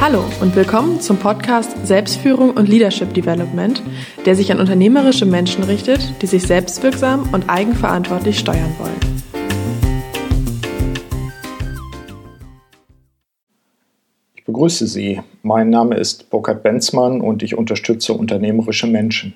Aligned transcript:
Hallo 0.00 0.24
und 0.40 0.56
willkommen 0.56 0.98
zum 1.02 1.18
Podcast 1.18 1.86
Selbstführung 1.86 2.52
und 2.52 2.70
Leadership 2.70 3.12
Development, 3.12 3.82
der 4.24 4.34
sich 4.34 4.50
an 4.50 4.58
unternehmerische 4.58 5.26
Menschen 5.26 5.62
richtet, 5.62 6.00
die 6.22 6.26
sich 6.26 6.44
selbstwirksam 6.44 7.28
und 7.34 7.50
eigenverantwortlich 7.50 8.38
steuern 8.38 8.74
wollen. 8.78 8.98
Ich 14.34 14.44
begrüße 14.46 14.86
Sie. 14.86 15.20
Mein 15.42 15.68
Name 15.68 15.96
ist 15.96 16.30
Burkhard 16.30 16.62
Benzmann 16.62 17.20
und 17.20 17.42
ich 17.42 17.58
unterstütze 17.58 18.14
unternehmerische 18.14 18.86
Menschen. 18.86 19.34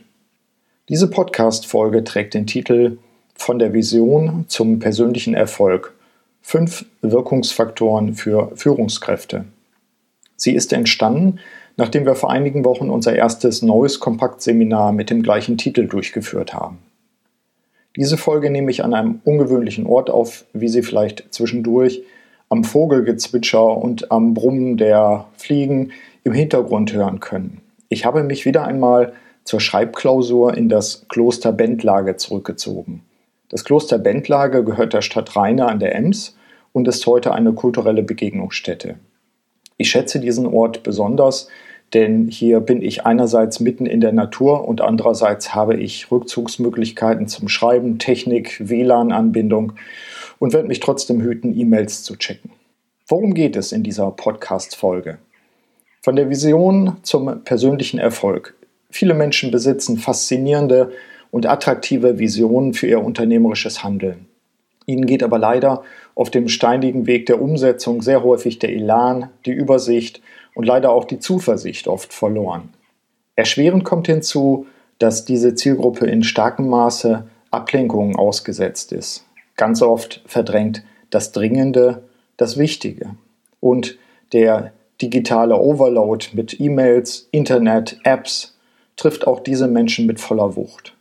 Diese 0.89 1.11
Podcast-Folge 1.11 2.05
trägt 2.05 2.33
den 2.33 2.47
Titel 2.47 2.97
Von 3.35 3.59
der 3.59 3.75
Vision 3.75 4.47
zum 4.49 4.79
persönlichen 4.79 5.35
Erfolg. 5.35 5.93
Fünf 6.41 6.87
Wirkungsfaktoren 7.03 8.15
für 8.15 8.51
Führungskräfte. 8.55 9.45
Sie 10.37 10.55
ist 10.55 10.73
entstanden, 10.73 11.39
nachdem 11.77 12.07
wir 12.07 12.15
vor 12.15 12.31
einigen 12.31 12.65
Wochen 12.65 12.91
unser 12.91 13.15
erstes 13.15 13.63
neues 13.63 14.01
Kompaktseminar 14.01 14.93
mit 14.93 15.11
dem 15.11 15.23
gleichen 15.23 15.59
Titel 15.59 15.87
durchgeführt 15.87 16.55
haben. 16.55 16.79
Diese 17.97 18.17
Folge 18.17 18.51
nehme 18.51 18.71
ich 18.71 18.85
an 18.85 18.93
einem 18.93 19.21
ungewöhnlichen 19.25 19.87
Ort 19.87 20.11
auf, 20.11 20.45
wie 20.53 20.69
Sie 20.69 20.83
vielleicht 20.83 21.33
zwischendurch 21.33 22.03
am 22.49 22.65
Vogelgezwitscher 22.65 23.77
und 23.77 24.11
am 24.11 24.35
Brummen 24.35 24.77
der 24.77 25.27
Fliegen 25.37 25.93
im 26.25 26.33
Hintergrund 26.33 26.93
hören 26.93 27.21
können. 27.21 27.61
Ich 27.89 28.05
habe 28.05 28.23
mich 28.23 28.47
wieder 28.47 28.65
einmal 28.65 29.13
zur 29.45 29.61
Schreibklausur 29.61 30.57
in 30.57 30.69
das 30.69 31.07
Kloster 31.09 31.53
Bendlage 31.53 32.17
zurückgezogen. 32.17 33.03
Das 33.51 33.65
Kloster 33.65 33.99
Bendlage 33.99 34.65
gehört 34.65 34.95
der 34.95 35.03
Stadt 35.03 35.37
Rheine 35.37 35.67
an 35.67 35.79
der 35.79 35.95
Ems 35.95 36.37
und 36.73 36.89
ist 36.89 37.07
heute 37.07 37.33
eine 37.33 37.53
kulturelle 37.53 38.03
Begegnungsstätte. 38.03 38.97
Ich 39.77 39.91
schätze 39.91 40.21
diesen 40.21 40.47
Ort 40.47 40.83
besonders, 40.83 41.49
denn 41.95 42.29
hier 42.29 42.61
bin 42.61 42.83
ich 42.83 43.05
einerseits 43.07 43.61
mitten 43.61 43.87
in 43.87 44.01
der 44.01 44.13
Natur 44.13 44.67
und 44.67 44.81
andererseits 44.81 45.55
habe 45.55 45.77
ich 45.77 46.11
Rückzugsmöglichkeiten 46.11 47.29
zum 47.29 47.49
Schreiben, 47.49 47.99
Technik, 47.99 48.69
WLAN-Anbindung 48.69 49.75
und 50.39 50.53
werde 50.53 50.69
mich 50.69 50.81
trotzdem 50.81 51.21
hüten, 51.21 51.57
E-Mails 51.57 52.03
zu 52.03 52.17
checken. 52.17 52.51
Worum 53.07 53.35
geht 53.35 53.57
es 53.57 53.73
in 53.73 53.83
dieser 53.83 54.11
Podcast-Folge? 54.11 55.19
Von 56.03 56.17
der 56.17 56.31
Vision 56.31 56.97
zum 57.03 57.45
persönlichen 57.45 57.99
Erfolg. 57.99 58.55
Viele 58.91 59.15
Menschen 59.15 59.51
besitzen 59.51 59.99
faszinierende 59.99 60.93
und 61.31 61.47
attraktive 61.47 62.19
Visionen 62.19 62.75
für 62.75 62.87
ihr 62.87 63.03
unternehmerisches 63.03 63.83
Handeln. 63.83 64.27
Ihnen 64.87 65.07
geht 65.07 65.23
aber 65.23 65.39
leider 65.39 65.83
auf 66.15 66.31
dem 66.31 66.49
steinigen 66.49 67.07
Weg 67.07 67.27
der 67.27 67.41
Umsetzung 67.41 68.03
sehr 68.03 68.23
häufig 68.23 68.59
der 68.59 68.71
Elan, 68.71 69.31
die 69.47 69.53
Übersicht 69.53 70.21
und 70.55 70.65
leider 70.65 70.91
auch 70.93 71.05
die 71.05 71.19
Zuversicht 71.19 71.89
oft 71.89 72.13
verloren. 72.13 72.71
Erschwerend 73.37 73.85
kommt 73.85 74.07
hinzu, 74.07 74.67
dass 74.99 75.25
diese 75.25 75.55
Zielgruppe 75.55 76.07
in 76.07 76.23
starkem 76.23 76.69
Maße 76.69 77.27
Ablenkungen 77.51 78.17
ausgesetzt 78.17 78.93
ist. 78.93 79.27
Ganz 79.57 79.83
oft 79.83 80.23
verdrängt 80.27 80.85
das 81.11 81.33
Dringende 81.33 82.03
das 82.37 82.59
Wichtige. 82.59 83.17
Und 83.61 83.97
der 84.33 84.73
digitale 85.01 85.57
Overload 85.57 86.29
mit 86.33 86.61
E-Mails, 86.61 87.29
Internet, 87.31 87.99
Apps 88.05 88.57
trifft 88.97 89.27
auch 89.27 89.41
diese 89.41 89.69
Menschen 89.69 90.07
mit 90.07 90.21
voller 90.21 90.57
Wucht. 90.57 90.95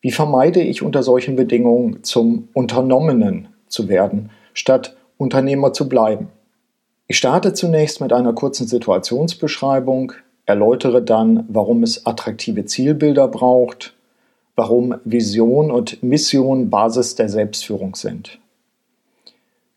Wie 0.00 0.10
vermeide 0.10 0.62
ich 0.62 0.82
unter 0.82 1.02
solchen 1.02 1.36
Bedingungen 1.36 2.02
zum 2.02 2.48
Unternommenen 2.54 3.48
zu 3.70 3.88
werden, 3.88 4.30
statt 4.52 4.96
Unternehmer 5.16 5.72
zu 5.72 5.88
bleiben? 5.88 6.28
Ich 7.08 7.16
starte 7.18 7.54
zunächst 7.54 8.00
mit 8.00 8.12
einer 8.12 8.34
kurzen 8.34 8.66
Situationsbeschreibung, 8.66 10.12
erläutere 10.46 11.02
dann, 11.02 11.44
warum 11.48 11.82
es 11.82 12.06
attraktive 12.06 12.66
Zielbilder 12.66 13.26
braucht, 13.28 13.94
warum 14.54 14.94
Vision 15.04 15.70
und 15.70 16.02
Mission 16.02 16.70
Basis 16.70 17.14
der 17.14 17.28
Selbstführung 17.28 17.94
sind. 17.94 18.38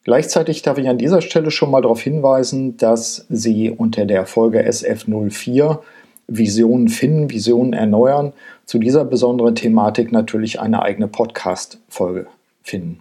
Gleichzeitig 0.04 0.62
darf 0.62 0.78
ich 0.78 0.90
an 0.90 0.98
dieser 0.98 1.22
Stelle 1.22 1.50
schon 1.50 1.72
mal 1.72 1.82
darauf 1.82 2.02
hinweisen, 2.02 2.76
dass 2.76 3.26
Sie 3.30 3.72
unter 3.72 4.06
der 4.06 4.26
Folge 4.26 4.68
SF04 4.68 5.80
Visionen 6.28 6.90
finden, 6.90 7.30
Visionen 7.30 7.74
erneuern, 7.74 8.34
zu 8.66 8.80
dieser 8.80 9.06
besonderen 9.06 9.56
Thematik 9.56 10.12
natürlich 10.12 10.60
eine 10.60 10.82
eigene 10.82 11.08
Podcast-Folge 11.08 12.28
finden. 12.62 13.00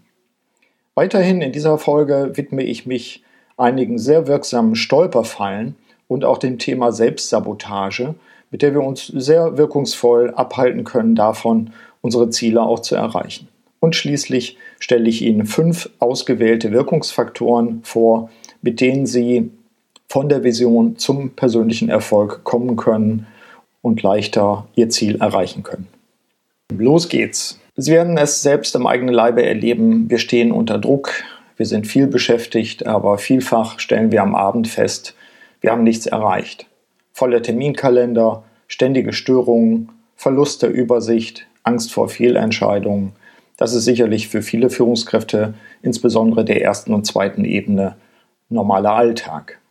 Weiterhin 0.94 1.40
in 1.40 1.52
dieser 1.52 1.78
Folge 1.78 2.32
widme 2.34 2.62
ich 2.62 2.86
mich 2.86 3.22
einigen 3.56 3.98
sehr 3.98 4.26
wirksamen 4.26 4.76
Stolperfallen 4.76 5.76
und 6.06 6.24
auch 6.24 6.38
dem 6.38 6.58
Thema 6.58 6.92
Selbstsabotage, 6.92 8.14
mit 8.50 8.60
der 8.60 8.74
wir 8.74 8.82
uns 8.82 9.06
sehr 9.06 9.56
wirkungsvoll 9.56 10.32
abhalten 10.34 10.84
können 10.84 11.14
davon, 11.14 11.70
unsere 12.02 12.28
Ziele 12.28 12.62
auch 12.62 12.80
zu 12.80 12.94
erreichen. 12.94 13.48
Und 13.80 13.96
schließlich 13.96 14.58
stelle 14.78 15.08
ich 15.08 15.22
Ihnen 15.22 15.46
fünf 15.46 15.88
ausgewählte 15.98 16.72
Wirkungsfaktoren 16.72 17.80
vor, 17.82 18.30
mit 18.60 18.80
denen 18.80 19.06
Sie 19.06 19.50
von 20.08 20.28
der 20.28 20.44
Vision 20.44 20.98
zum 20.98 21.30
persönlichen 21.30 21.88
Erfolg 21.88 22.44
kommen 22.44 22.76
können 22.76 23.26
und 23.80 24.02
leichter 24.02 24.68
ihr 24.74 24.90
Ziel 24.90 25.16
erreichen 25.16 25.62
können. 25.62 25.88
Los 26.70 27.08
geht's. 27.08 27.61
Sie 27.74 27.92
werden 27.92 28.18
es 28.18 28.42
selbst 28.42 28.76
am 28.76 28.86
eigenen 28.86 29.14
Leibe 29.14 29.42
erleben. 29.42 30.10
Wir 30.10 30.18
stehen 30.18 30.52
unter 30.52 30.78
Druck, 30.78 31.24
wir 31.56 31.64
sind 31.64 31.86
viel 31.86 32.06
beschäftigt, 32.06 32.86
aber 32.86 33.16
vielfach 33.16 33.80
stellen 33.80 34.12
wir 34.12 34.22
am 34.22 34.34
Abend 34.34 34.68
fest, 34.68 35.14
wir 35.62 35.70
haben 35.70 35.82
nichts 35.82 36.04
erreicht. 36.04 36.66
Voller 37.12 37.42
Terminkalender, 37.42 38.42
ständige 38.68 39.14
Störungen, 39.14 39.88
Verlust 40.16 40.62
der 40.62 40.70
Übersicht, 40.70 41.46
Angst 41.62 41.94
vor 41.94 42.10
Fehlentscheidungen. 42.10 43.12
Das 43.56 43.72
ist 43.72 43.84
sicherlich 43.84 44.28
für 44.28 44.42
viele 44.42 44.68
Führungskräfte, 44.68 45.54
insbesondere 45.80 46.44
der 46.44 46.62
ersten 46.62 46.92
und 46.92 47.06
zweiten 47.06 47.44
Ebene, 47.44 47.96
normaler 48.50 48.92
Alltag. 48.92 49.61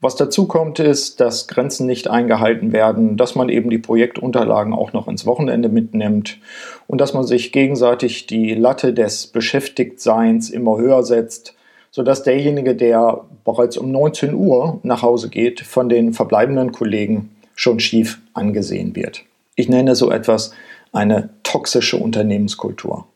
Was 0.00 0.14
dazu 0.14 0.46
kommt, 0.46 0.78
ist, 0.78 1.18
dass 1.18 1.48
Grenzen 1.48 1.86
nicht 1.86 2.06
eingehalten 2.06 2.72
werden, 2.72 3.16
dass 3.16 3.34
man 3.34 3.48
eben 3.48 3.68
die 3.68 3.78
Projektunterlagen 3.78 4.72
auch 4.72 4.92
noch 4.92 5.08
ins 5.08 5.26
Wochenende 5.26 5.68
mitnimmt 5.68 6.38
und 6.86 7.00
dass 7.00 7.14
man 7.14 7.24
sich 7.24 7.50
gegenseitig 7.50 8.26
die 8.26 8.54
Latte 8.54 8.94
des 8.94 9.26
Beschäftigtseins 9.26 10.50
immer 10.50 10.78
höher 10.78 11.02
setzt, 11.02 11.56
sodass 11.90 12.22
derjenige, 12.22 12.76
der 12.76 13.24
bereits 13.44 13.76
um 13.76 13.90
19 13.90 14.34
Uhr 14.34 14.78
nach 14.84 15.02
Hause 15.02 15.30
geht, 15.30 15.62
von 15.62 15.88
den 15.88 16.12
verbleibenden 16.12 16.70
Kollegen 16.70 17.34
schon 17.56 17.80
schief 17.80 18.20
angesehen 18.34 18.94
wird. 18.94 19.24
Ich 19.56 19.68
nenne 19.68 19.96
so 19.96 20.12
etwas 20.12 20.52
eine 20.92 21.30
toxische 21.42 21.96
Unternehmenskultur. 21.96 23.08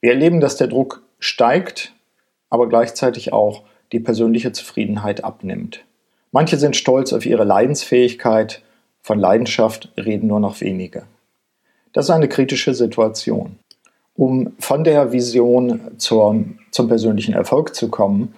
Wir 0.00 0.12
erleben, 0.12 0.40
dass 0.40 0.56
der 0.56 0.68
Druck 0.68 1.02
steigt, 1.18 1.92
aber 2.48 2.66
gleichzeitig 2.66 3.34
auch 3.34 3.64
die 3.92 4.00
persönliche 4.00 4.52
Zufriedenheit 4.52 5.22
abnimmt. 5.22 5.84
Manche 6.32 6.56
sind 6.58 6.76
stolz 6.76 7.12
auf 7.12 7.26
ihre 7.26 7.44
Leidensfähigkeit, 7.44 8.62
von 9.02 9.18
Leidenschaft 9.18 9.90
reden 9.96 10.28
nur 10.28 10.40
noch 10.40 10.60
wenige. 10.60 11.04
Das 11.92 12.06
ist 12.06 12.10
eine 12.10 12.28
kritische 12.28 12.74
Situation. 12.74 13.56
Um 14.14 14.52
von 14.58 14.84
der 14.84 15.12
Vision 15.12 15.80
zur, 15.98 16.44
zum 16.70 16.88
persönlichen 16.88 17.34
Erfolg 17.34 17.74
zu 17.74 17.88
kommen, 17.88 18.34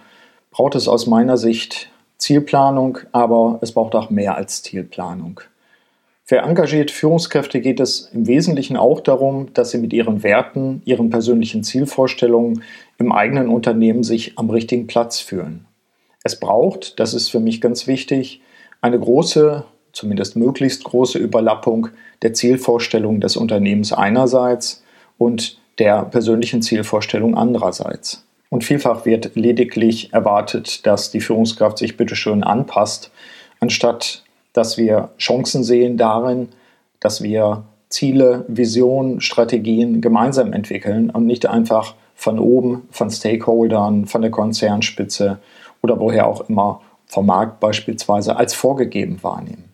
braucht 0.51 0.75
es 0.75 0.89
aus 0.89 1.07
meiner 1.07 1.37
Sicht 1.37 1.91
Zielplanung, 2.19 2.99
aber 3.11 3.59
es 3.63 3.73
braucht 3.73 3.95
auch 3.95 4.09
mehr 4.09 4.37
als 4.37 4.63
Zielplanung. 4.63 5.41
Für 6.25 6.39
engagierte 6.39 6.95
Führungskräfte 6.95 7.61
geht 7.61 7.81
es 7.81 8.11
im 8.15 8.27
Wesentlichen 8.27 8.77
auch 8.77 9.01
darum, 9.01 9.53
dass 9.55 9.73
sie 9.73 9.79
mit 9.79 9.93
ihren 9.93 10.23
Werten, 10.23 10.81
ihren 10.85 11.11
persönlichen 11.11 11.65
Zielvorstellungen 11.65 12.63
im 12.99 13.11
eigenen 13.11 13.49
Unternehmen 13.49 14.05
sich 14.05 14.39
am 14.39 14.49
richtigen 14.49 14.87
Platz 14.87 15.19
fühlen. 15.19 15.67
Es 16.25 16.39
braucht, 16.39 16.99
das 17.01 17.15
ist 17.15 17.29
für 17.31 17.41
mich 17.41 17.61
ganz 17.61 17.87
wichtig, 17.87 18.41
eine 18.81 18.99
große, 18.99 19.65
zumindest 19.93 20.37
möglichst 20.37 20.85
große 20.85 21.19
Überlappung 21.19 21.89
der 22.23 22.33
Zielvorstellung 22.33 23.21
des 23.21 23.37
Unternehmens 23.37 23.93
einerseits 23.93 24.83
und 25.19 25.59
der 25.79 26.05
persönlichen 26.05 26.63
Zielvorstellung 26.63 27.37
andererseits. 27.37 28.25
Und 28.51 28.65
vielfach 28.65 29.07
wird 29.07 29.35
lediglich 29.35 30.13
erwartet, 30.13 30.87
dass 30.87 31.11
die 31.11 31.21
Führungskraft 31.21 31.79
sich 31.79 31.97
bitteschön 31.97 32.45
anpasst, 32.45 33.11
anstatt 33.61 34.23
dass 34.53 34.77
wir 34.77 35.11
Chancen 35.19 35.65
sehen 35.65 35.97
darin, 35.97 36.49
dass 37.01 37.23
wir 37.23 37.65
Ziele, 37.89 38.45
Visionen, 38.49 39.21
Strategien 39.21 40.01
gemeinsam 40.01 40.53
entwickeln 40.53 41.11
und 41.11 41.27
nicht 41.27 41.47
einfach 41.47 41.95
von 42.15 42.39
oben, 42.39 42.87
von 42.91 43.11
Stakeholdern, 43.11 44.07
von 44.07 44.23
der 44.23 44.31
Konzernspitze 44.31 45.39
oder 45.83 45.99
woher 45.99 46.27
auch 46.27 46.49
immer 46.49 46.81
vom 47.07 47.27
Markt 47.27 47.61
beispielsweise 47.61 48.37
als 48.37 48.55
vorgegeben 48.55 49.23
wahrnehmen. 49.23 49.65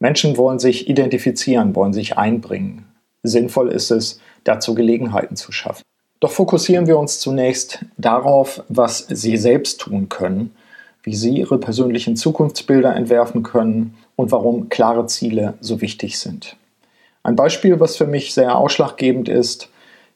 Menschen 0.00 0.36
wollen 0.36 0.58
sich 0.58 0.88
identifizieren, 0.88 1.76
wollen 1.76 1.92
sich 1.92 2.18
einbringen. 2.18 2.86
Sinnvoll 3.22 3.70
ist 3.70 3.90
es, 3.90 4.20
dazu 4.42 4.74
Gelegenheiten 4.74 5.36
zu 5.36 5.52
schaffen. 5.52 5.82
Doch 6.20 6.30
fokussieren 6.30 6.86
wir 6.86 6.98
uns 6.98 7.20
zunächst 7.20 7.84
darauf, 7.96 8.62
was 8.68 9.06
Sie 9.08 9.36
selbst 9.36 9.80
tun 9.80 10.08
können, 10.08 10.54
wie 11.02 11.14
Sie 11.14 11.38
Ihre 11.38 11.58
persönlichen 11.58 12.16
Zukunftsbilder 12.16 12.94
entwerfen 12.94 13.42
können 13.42 13.94
und 14.16 14.32
warum 14.32 14.68
klare 14.68 15.06
Ziele 15.06 15.54
so 15.60 15.80
wichtig 15.80 16.18
sind. 16.18 16.56
Ein 17.22 17.36
Beispiel, 17.36 17.80
was 17.80 17.96
für 17.96 18.06
mich 18.06 18.34
sehr 18.34 18.56
ausschlaggebend 18.56 19.28
ist, 19.28 19.70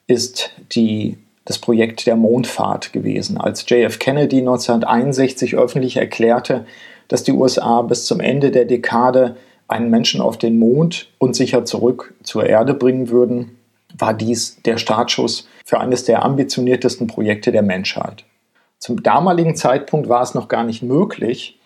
ist 0.07 0.51
die, 0.71 1.17
das 1.49 1.57
Projekt 1.57 2.05
der 2.05 2.15
Mondfahrt 2.15 2.93
gewesen, 2.93 3.39
als 3.39 3.67
JF 3.67 3.97
Kennedy 3.97 4.37
1961 4.37 5.57
öffentlich 5.57 5.97
erklärte, 5.97 6.67
dass 7.07 7.23
die 7.23 7.31
USA 7.31 7.81
bis 7.81 8.05
zum 8.05 8.19
Ende 8.19 8.51
der 8.51 8.65
Dekade 8.65 9.35
einen 9.67 9.89
Menschen 9.89 10.21
auf 10.21 10.37
den 10.37 10.59
Mond 10.59 11.07
und 11.17 11.35
sicher 11.35 11.65
zurück 11.65 12.13
zur 12.21 12.45
Erde 12.45 12.75
bringen 12.75 13.09
würden, 13.09 13.57
war 13.97 14.13
dies 14.13 14.61
der 14.61 14.77
Startschuss 14.77 15.47
für 15.65 15.79
eines 15.79 16.03
der 16.03 16.23
ambitioniertesten 16.23 17.07
Projekte 17.07 17.51
der 17.51 17.63
Menschheit. 17.63 18.25
Zum 18.77 19.01
damaligen 19.01 19.55
Zeitpunkt 19.55 20.07
war 20.07 20.21
es 20.21 20.35
noch 20.35 20.49
gar 20.49 20.63
nicht 20.63 20.83
möglich, 20.83 21.59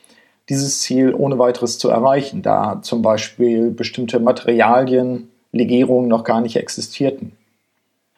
dieses 0.47 0.79
Ziel 0.79 1.13
ohne 1.13 1.39
weiteres 1.39 1.77
zu 1.77 1.89
erreichen, 1.89 2.41
da 2.41 2.81
zum 2.81 3.01
Beispiel 3.01 3.69
bestimmte 3.69 4.21
Materialien, 4.21 5.27
Legierungen 5.51 6.07
noch 6.07 6.23
gar 6.23 6.39
nicht 6.39 6.55
existierten. 6.55 7.33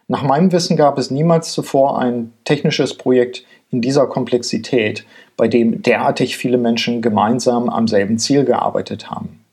Nach 0.08 0.24
meinem 0.24 0.52
Wissen 0.52 0.78
gab 0.78 0.98
es 0.98 1.10
niemals 1.10 1.52
zuvor 1.52 2.00
ein 2.00 2.34
technisches 2.44 2.96
Projekt 2.96 3.44
in 3.72 3.82
dieser 3.82 4.06
Komplexität, 4.06 5.06
bei 5.36 5.48
dem 5.48 5.82
derartig 5.82 6.38
viele 6.38 6.58
Menschen 6.58 7.02
gemeinsam 7.02 7.70
am 7.70 7.88
selben 7.88 8.20
Ziel 8.20 8.46
gearbeitet 8.46 9.10
haben. 9.10 9.44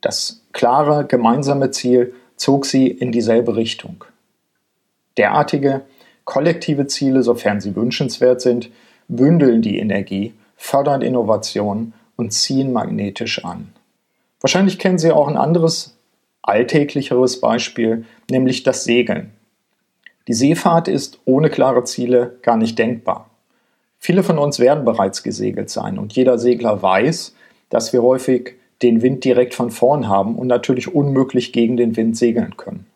Das 0.00 0.42
klare 0.52 1.04
gemeinsame 1.06 1.70
Ziel 1.70 2.14
zog 2.36 2.64
sie 2.66 2.86
in 2.88 3.12
dieselbe 3.12 3.56
Richtung. 3.56 4.04
Derartige 5.16 5.82
kollektive 6.24 6.86
Ziele, 6.86 7.22
sofern 7.22 7.60
sie 7.60 7.74
wünschenswert 7.74 8.40
sind, 8.40 8.70
bündeln 9.08 9.62
die 9.62 9.78
Energie, 9.78 10.34
fördern 10.56 11.02
Innovation 11.02 11.92
und 12.16 12.32
ziehen 12.32 12.72
magnetisch 12.72 13.44
an. 13.44 13.72
Wahrscheinlich 14.40 14.78
kennen 14.78 14.98
Sie 14.98 15.12
auch 15.12 15.28
ein 15.28 15.36
anderes, 15.36 15.96
alltäglicheres 16.42 17.40
Beispiel, 17.40 18.04
nämlich 18.30 18.62
das 18.62 18.84
Segeln. 18.84 19.32
Die 20.28 20.34
Seefahrt 20.34 20.88
ist 20.88 21.20
ohne 21.24 21.50
klare 21.50 21.84
Ziele 21.84 22.38
gar 22.42 22.56
nicht 22.56 22.78
denkbar. 22.78 23.30
Viele 23.98 24.22
von 24.22 24.38
uns 24.38 24.58
werden 24.58 24.84
bereits 24.84 25.22
gesegelt 25.22 25.70
sein 25.70 25.98
und 25.98 26.12
jeder 26.12 26.38
Segler 26.38 26.82
weiß, 26.82 27.34
dass 27.70 27.92
wir 27.92 28.02
häufig 28.02 28.54
den 28.82 29.02
Wind 29.02 29.24
direkt 29.24 29.54
von 29.54 29.70
vorn 29.70 30.08
haben 30.08 30.36
und 30.36 30.48
natürlich 30.48 30.94
unmöglich 30.94 31.52
gegen 31.52 31.76
den 31.76 31.96
Wind 31.96 32.16
segeln 32.16 32.56
können. 32.56 32.86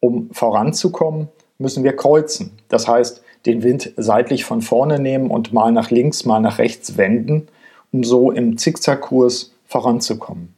Um 0.00 0.30
voranzukommen, 0.32 1.28
müssen 1.58 1.84
wir 1.84 1.94
kreuzen. 1.94 2.58
Das 2.68 2.88
heißt, 2.88 3.22
den 3.46 3.62
Wind 3.62 3.92
seitlich 3.96 4.44
von 4.44 4.62
vorne 4.62 4.98
nehmen 4.98 5.30
und 5.30 5.52
mal 5.52 5.72
nach 5.72 5.90
links, 5.90 6.24
mal 6.24 6.40
nach 6.40 6.58
rechts 6.58 6.96
wenden, 6.96 7.48
um 7.92 8.04
so 8.04 8.30
im 8.30 8.58
Zickzackkurs 8.58 9.54
voranzukommen. 9.64 10.54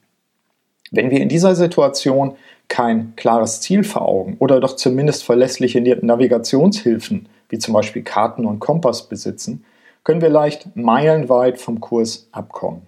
Wenn 0.90 1.10
wir 1.10 1.20
in 1.20 1.28
dieser 1.28 1.54
Situation 1.54 2.36
kein 2.68 3.14
klares 3.16 3.60
Ziel 3.60 3.82
vor 3.82 4.02
Augen 4.02 4.36
oder 4.38 4.60
doch 4.60 4.76
zumindest 4.76 5.24
verlässliche 5.24 5.80
Navigationshilfen, 5.80 7.28
wie 7.48 7.58
zum 7.58 7.74
Beispiel 7.74 8.02
Karten 8.02 8.44
und 8.44 8.60
Kompass 8.60 9.08
besitzen, 9.08 9.64
können 10.04 10.20
wir 10.20 10.28
leicht 10.28 10.76
meilenweit 10.76 11.60
vom 11.60 11.80
Kurs 11.80 12.28
abkommen. 12.32 12.82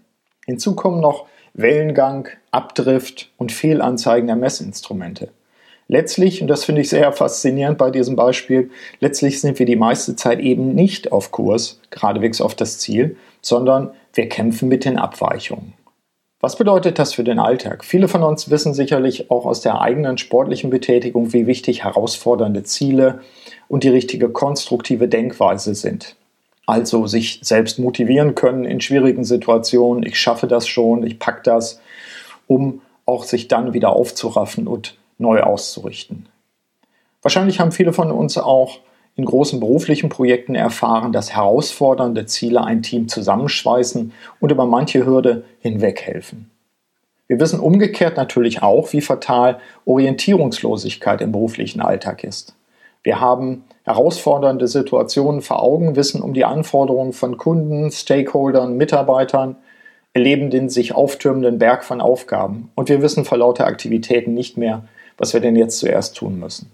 Hinzu 0.47 0.75
kommen 0.75 1.00
noch 1.00 1.27
Wellengang, 1.55 2.29
Abdrift 2.50 3.31
und 3.37 3.53
Fehlanzeigen 3.53 4.27
der 4.27 4.37
Messinstrumente. 4.37 5.31
Letztlich, 5.88 6.41
und 6.41 6.47
das 6.47 6.65
finde 6.65 6.83
ich 6.83 6.88
sehr 6.88 7.11
faszinierend 7.12 7.76
bei 7.76 7.91
diesem 7.91 8.15
Beispiel, 8.15 8.71
letztlich 9.00 9.41
sind 9.41 9.59
wir 9.59 9.67
die 9.67 9.76
meiste 9.76 10.15
Zeit 10.15 10.38
eben 10.38 10.73
nicht 10.73 11.11
auf 11.11 11.33
Kurs, 11.33 11.81
geradewegs 11.91 12.41
auf 12.41 12.55
das 12.55 12.79
Ziel, 12.79 13.17
sondern 13.43 13.91
wir 14.15 14.29
kämpfen 14.29 14.69
mit 14.69 14.85
den 14.85 14.99
Abweichungen. 14.99 15.73
Was 16.40 16.56
bedeutet 16.56 16.98
das 16.98 17.12
für 17.12 17.25
den 17.25 17.38
Alltag? 17.38 17.84
Viele 17.84 18.08
von 18.08 18.22
uns 18.22 18.50
wissen 18.50 18.72
sicherlich 18.72 19.31
auch 19.31 19.44
aus 19.44 19.60
der 19.60 19.81
eigenen 19.81 20.16
sportlichen 20.16 20.70
Betätigung, 20.70 21.32
wie 21.34 21.46
wichtig 21.46 21.84
herausfordernde 21.84 22.62
Ziele 22.62 23.20
und 23.69 23.84
die 23.84 23.90
richtige 23.90 24.31
konstruktive 24.31 25.06
Denkweise 25.06 25.75
sind 25.75 26.16
also 26.70 27.06
sich 27.08 27.40
selbst 27.42 27.81
motivieren 27.81 28.37
können 28.37 28.64
in 28.64 28.81
schwierigen 28.81 29.25
Situationen. 29.25 30.04
Ich 30.04 30.20
schaffe 30.20 30.46
das 30.46 30.69
schon, 30.69 31.02
ich 31.02 31.19
packe 31.19 31.42
das, 31.42 31.81
um 32.46 32.81
auch 33.06 33.25
sich 33.25 33.48
dann 33.48 33.75
wieder 33.75 33.90
aufzuraffen 33.90 34.69
und 34.69 34.96
neu 35.19 35.40
auszurichten. 35.40 36.28
Wahrscheinlich 37.22 37.58
haben 37.58 37.72
viele 37.72 37.92
von 37.92 38.12
uns 38.12 38.38
auch 38.38 38.78
in 39.17 39.25
großen 39.25 39.61
beruflichen 39.61 40.09
Projekten 40.09 40.55
erfahren, 40.55 41.12
dass 41.12 41.35
herausfordernde 41.35 42.27
Ziele 42.27 42.65
ein 42.65 42.83
Team 42.83 43.09
zusammenschweißen 43.09 44.12
und 44.41 44.53
über 44.53 44.67
manche 44.67 45.05
Hürde 45.05 45.45
hinweghelfen. 45.61 46.51
Wir 47.27 47.39
wissen 47.39 47.61
umgekehrt 47.61 48.17
natürlich 48.17 48.62
auch, 48.62 48.93
wie 48.93 49.01
fatal 49.01 49.61
Orientierungslosigkeit 49.85 51.21
im 51.21 51.33
beruflichen 51.33 51.81
Alltag 51.81 52.25
ist. 52.25 52.57
Wir 53.03 53.21
haben 53.21 53.65
herausfordernde 53.85 54.69
Situationen 54.69 55.41
vor 55.41 55.62
Augen, 55.62 55.97
wissen 55.97 56.23
um 56.23 56.35
die 56.35 56.45
Anforderungen 56.45 57.12
von 57.12 57.37
Kunden, 57.37 57.91
Stakeholdern, 57.91 58.77
Mitarbeitern, 58.77 59.57
erleben 60.12 60.51
den 60.51 60.69
sich 60.69 60.95
auftürmenden 60.95 61.59
Berg 61.59 61.85
von 61.85 62.01
Aufgaben 62.01 62.71
und 62.75 62.89
wir 62.89 63.01
wissen 63.01 63.25
vor 63.25 63.39
lauter 63.39 63.67
Aktivitäten 63.67 64.35
nicht 64.35 64.57
mehr, 64.57 64.85
was 65.17 65.33
wir 65.33 65.41
denn 65.41 65.57
jetzt 65.57 65.79
zuerst 65.79 66.17
tun 66.17 66.39
müssen. 66.41 66.71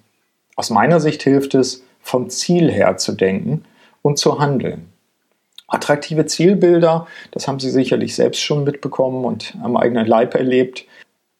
Aus 0.56 0.71
meiner 0.71 1.00
Sicht 1.00 1.23
hilft 1.23 1.55
es, 1.55 1.85
vom 2.06 2.31
Ziel 2.31 2.70
her 2.70 2.97
zu 2.99 3.12
denken 3.12 3.64
und 4.00 4.17
zu 4.17 4.38
handeln. 4.38 4.93
Attraktive 5.67 6.25
Zielbilder, 6.26 7.08
das 7.32 7.49
haben 7.49 7.58
Sie 7.58 7.70
sicherlich 7.70 8.14
selbst 8.14 8.41
schon 8.41 8.62
mitbekommen 8.62 9.25
und 9.25 9.56
am 9.61 9.76
eigenen 9.76 10.06
Leib 10.06 10.37
erlebt. 10.37 10.85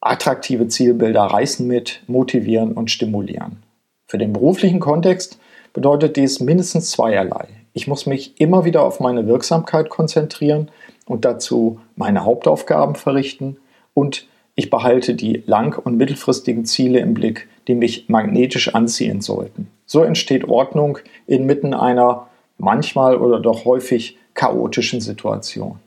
Attraktive 0.01 0.67
Zielbilder 0.67 1.21
reißen 1.21 1.65
mit, 1.65 2.01
motivieren 2.07 2.73
und 2.73 2.91
stimulieren. 2.91 3.63
Für 4.07 4.17
den 4.17 4.33
beruflichen 4.33 4.81
Kontext 4.81 5.39
bedeutet 5.71 6.17
dies 6.17 6.41
mindestens 6.41 6.91
zweierlei. 6.91 7.47
Ich 7.71 7.87
muss 7.87 8.05
mich 8.05 8.39
immer 8.41 8.65
wieder 8.65 8.83
auf 8.83 8.99
meine 8.99 9.25
Wirksamkeit 9.25 9.89
konzentrieren 9.89 10.69
und 11.05 11.23
dazu 11.23 11.79
meine 11.95 12.25
Hauptaufgaben 12.25 12.95
verrichten 12.95 13.55
und 13.93 14.27
ich 14.55 14.69
behalte 14.69 15.15
die 15.15 15.43
lang- 15.45 15.79
und 15.81 15.95
mittelfristigen 15.95 16.65
Ziele 16.65 16.99
im 16.99 17.13
Blick, 17.13 17.47
die 17.69 17.75
mich 17.75 18.09
magnetisch 18.09 18.75
anziehen 18.75 19.21
sollten. 19.21 19.69
So 19.87 20.03
entsteht 20.03 20.47
Ordnung 20.47 20.99
inmitten 21.25 21.73
einer 21.73 22.27
manchmal 22.57 23.17
oder 23.17 23.39
doch 23.39 23.65
häufig 23.65 24.17
chaotischen 24.33 25.01
Situation. 25.01 25.79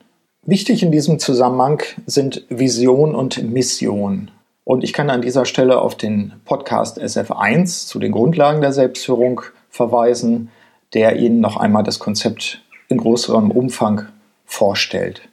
Wichtig 0.43 0.83
in 0.83 0.91
diesem 0.91 1.19
Zusammenhang 1.19 1.83
sind 2.07 2.45
Vision 2.49 3.15
und 3.15 3.43
Mission. 3.53 4.31
Und 4.65 4.83
ich 4.83 4.95
kann 4.95 5.11
an 5.11 5.21
dieser 5.21 5.45
Stelle 5.45 5.81
auf 5.81 5.97
den 5.97 6.33
Podcast 6.47 7.01
SF1 7.01 7.87
zu 7.87 7.99
den 7.99 8.13
Grundlagen 8.13 8.63
der 8.63 8.73
Selbstführung 8.73 9.43
verweisen, 9.69 10.51
der 10.95 11.17
Ihnen 11.17 11.41
noch 11.41 11.59
einmal 11.59 11.83
das 11.83 11.99
Konzept 11.99 12.63
in 12.89 12.97
größerem 12.97 13.51
Umfang 13.51 14.07
vorstellt. 14.47 15.29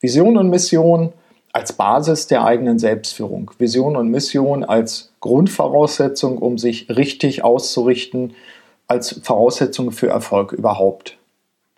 Vision 0.00 0.38
und 0.38 0.48
Mission 0.48 1.12
als 1.52 1.72
Basis 1.72 2.26
der 2.26 2.44
eigenen 2.44 2.78
Selbstführung. 2.78 3.50
Vision 3.58 3.96
und 3.96 4.10
Mission 4.10 4.64
als 4.64 5.12
Grundvoraussetzung, 5.20 6.38
um 6.38 6.58
sich 6.58 6.88
richtig 6.88 7.44
auszurichten, 7.44 8.34
als 8.86 9.20
Voraussetzung 9.22 9.92
für 9.92 10.08
Erfolg 10.08 10.52
überhaupt. 10.52 11.18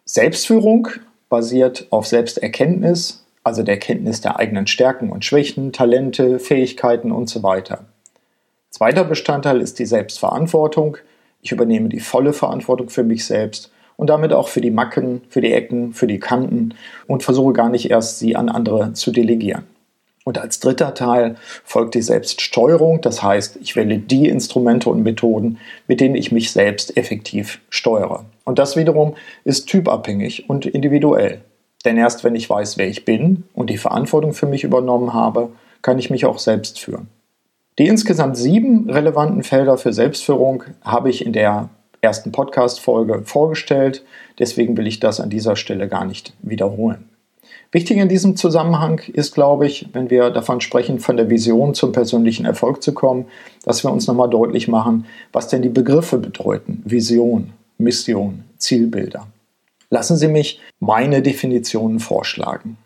Selbstführung 0.05 0.89
basiert 1.29 1.87
auf 1.91 2.07
Selbsterkenntnis, 2.07 3.25
also 3.45 3.63
der 3.63 3.79
Kenntnis 3.79 4.21
der 4.21 4.39
eigenen 4.39 4.67
Stärken 4.67 5.11
und 5.11 5.25
Schwächen, 5.25 5.73
Talente, 5.73 6.39
Fähigkeiten 6.39 7.13
und 7.13 7.29
so 7.29 7.43
weiter. 7.43 7.87
Zweiter 8.71 9.05
Bestandteil 9.05 9.61
ist 9.61 9.79
die 9.79 9.87
Selbstverantwortung. 9.87 10.97
Ich 11.43 11.53
übernehme 11.53 11.89
die 11.89 12.01
volle 12.01 12.33
Verantwortung 12.33 12.91
für 12.91 13.03
mich 13.03 13.25
selbst 13.25 13.71
und 14.01 14.07
damit 14.07 14.33
auch 14.33 14.49
für 14.49 14.63
die 14.63 14.71
Macken, 14.71 15.21
für 15.29 15.43
die 15.43 15.53
Ecken, 15.53 15.93
für 15.93 16.07
die 16.07 16.19
Kanten 16.19 16.73
und 17.07 17.23
versuche 17.23 17.53
gar 17.53 17.69
nicht 17.69 17.91
erst 17.91 18.19
sie 18.19 18.35
an 18.35 18.49
andere 18.49 18.95
zu 18.95 19.13
delegieren. 19.13 19.65
Und 20.25 20.39
als 20.39 20.59
dritter 20.59 20.95
Teil 20.95 21.37
folgt 21.65 21.95
die 21.95 22.01
Selbststeuerung, 22.01 23.03
das 23.03 23.23
heißt, 23.23 23.59
ich 23.61 23.77
wähle 23.77 23.99
die 23.99 24.31
Instrumente 24.31 24.89
und 24.89 25.03
Methoden, 25.03 25.59
mit 25.87 26.01
denen 26.01 26.15
ich 26.15 26.33
mich 26.33 26.51
selbst 26.51 26.97
effektiv 26.97 27.61
steuere. 27.69 28.25
Und 28.45 28.59
das 28.59 28.75
wiederum 28.75 29.17
ist 29.45 29.67
typabhängig 29.67 30.49
und 30.49 30.65
individuell. 30.65 31.43
Denn 31.85 31.99
erst 31.99 32.25
wenn 32.25 32.35
ich 32.35 32.49
weiß, 32.49 32.79
wer 32.79 32.89
ich 32.89 33.05
bin 33.05 33.45
und 33.53 33.69
die 33.69 33.77
Verantwortung 33.77 34.33
für 34.33 34.47
mich 34.47 34.65
übernommen 34.65 35.13
habe, 35.13 35.51
kann 35.83 35.99
ich 35.99 36.09
mich 36.09 36.25
auch 36.25 36.39
selbst 36.39 36.81
führen. 36.81 37.09
Die 37.79 37.87
insgesamt 37.87 38.39
sieben 38.39 38.89
relevanten 38.89 39.43
Felder 39.43 39.77
für 39.77 39.93
Selbstführung 39.93 40.65
habe 40.83 41.11
ich 41.11 41.27
in 41.27 41.35
der 41.35 41.69
ersten 42.01 42.33
Podcast-Folge 42.33 43.23
vorgestellt. 43.25 44.05
Deswegen 44.39 44.77
will 44.77 44.87
ich 44.87 45.01
das 45.01 45.21
an 45.21 45.31
dieser 45.31 45.57
Stelle 45.57 45.89
gar 45.89 46.05
nicht 46.05 46.33
wiederholen. 46.43 47.09
Wichtig 47.73 47.99
in 47.99 48.09
diesem 48.09 48.37
Zusammenhang 48.37 49.01
ist, 49.13 49.33
glaube 49.33 49.67
ich, 49.67 49.89
wenn 49.93 50.11
wir 50.11 50.31
davon 50.31 50.61
sprechen, 50.61 50.99
von 50.99 51.17
der 51.17 51.31
Vision 51.31 51.75
zum 51.75 51.93
persönlichen 51.93 52.45
Erfolg 52.45 52.83
zu 52.83 52.93
kommen, 52.93 53.27
dass 53.65 53.85
wir 53.85 53.93
uns 53.93 54.09
nochmal 54.09 54.29
deutlich 54.29 54.67
machen, 54.67 55.07
was 55.33 55.49
denn 55.49 55.63
die 55.63 55.69
Begriffe 55.69 56.19
bedeuten. 56.19 56.83
Vision, 56.85 57.53
Mission, 57.79 58.45
Zielbilder. 58.59 59.29
Lassen 59.89 60.17
Sie 60.17 60.29
mich 60.29 60.61
meine 60.81 61.23
Definitionen 61.23 62.01
vorschlagen. 62.01 62.77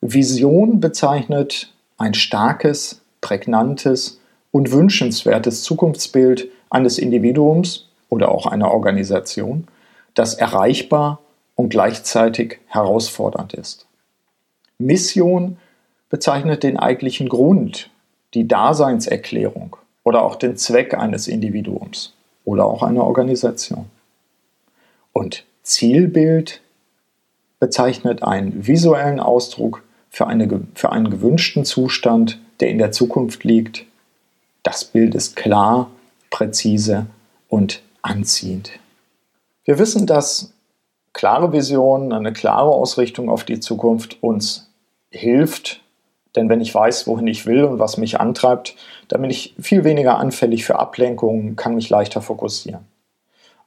Vision 0.00 0.80
bezeichnet 0.80 1.72
ein 1.96 2.14
starkes, 2.14 3.00
prägnantes 3.20 4.20
und 4.50 4.72
wünschenswertes 4.72 5.62
Zukunftsbild 5.62 6.48
eines 6.70 6.98
Individuums 6.98 7.87
oder 8.08 8.30
auch 8.30 8.46
einer 8.46 8.70
Organisation, 8.70 9.66
das 10.14 10.34
erreichbar 10.34 11.20
und 11.54 11.70
gleichzeitig 11.70 12.60
herausfordernd 12.66 13.54
ist. 13.54 13.86
Mission 14.78 15.58
bezeichnet 16.08 16.62
den 16.62 16.78
eigentlichen 16.78 17.28
Grund, 17.28 17.90
die 18.34 18.46
Daseinserklärung 18.46 19.76
oder 20.04 20.22
auch 20.22 20.36
den 20.36 20.56
Zweck 20.56 20.94
eines 20.94 21.28
Individuums 21.28 22.14
oder 22.44 22.64
auch 22.64 22.82
einer 22.82 23.04
Organisation. 23.04 23.86
Und 25.12 25.44
Zielbild 25.62 26.62
bezeichnet 27.60 28.22
einen 28.22 28.66
visuellen 28.66 29.20
Ausdruck 29.20 29.82
für, 30.10 30.26
eine, 30.26 30.62
für 30.74 30.92
einen 30.92 31.10
gewünschten 31.10 31.64
Zustand, 31.64 32.38
der 32.60 32.70
in 32.70 32.78
der 32.78 32.92
Zukunft 32.92 33.44
liegt. 33.44 33.84
Das 34.62 34.84
Bild 34.84 35.14
ist 35.14 35.36
klar, 35.36 35.90
präzise 36.30 37.06
und 37.48 37.82
anziehend. 38.08 38.70
Wir 39.64 39.78
wissen, 39.78 40.06
dass 40.06 40.52
klare 41.12 41.52
Visionen, 41.52 42.12
eine 42.12 42.32
klare 42.32 42.70
Ausrichtung 42.70 43.28
auf 43.28 43.44
die 43.44 43.60
Zukunft 43.60 44.22
uns 44.22 44.70
hilft, 45.10 45.82
denn 46.36 46.48
wenn 46.48 46.60
ich 46.60 46.74
weiß, 46.74 47.06
wohin 47.06 47.26
ich 47.26 47.46
will 47.46 47.64
und 47.64 47.78
was 47.78 47.96
mich 47.96 48.20
antreibt, 48.20 48.76
dann 49.08 49.22
bin 49.22 49.30
ich 49.30 49.54
viel 49.58 49.84
weniger 49.84 50.18
anfällig 50.18 50.64
für 50.64 50.78
Ablenkungen, 50.78 51.56
kann 51.56 51.74
mich 51.74 51.90
leichter 51.90 52.20
fokussieren. 52.20 52.86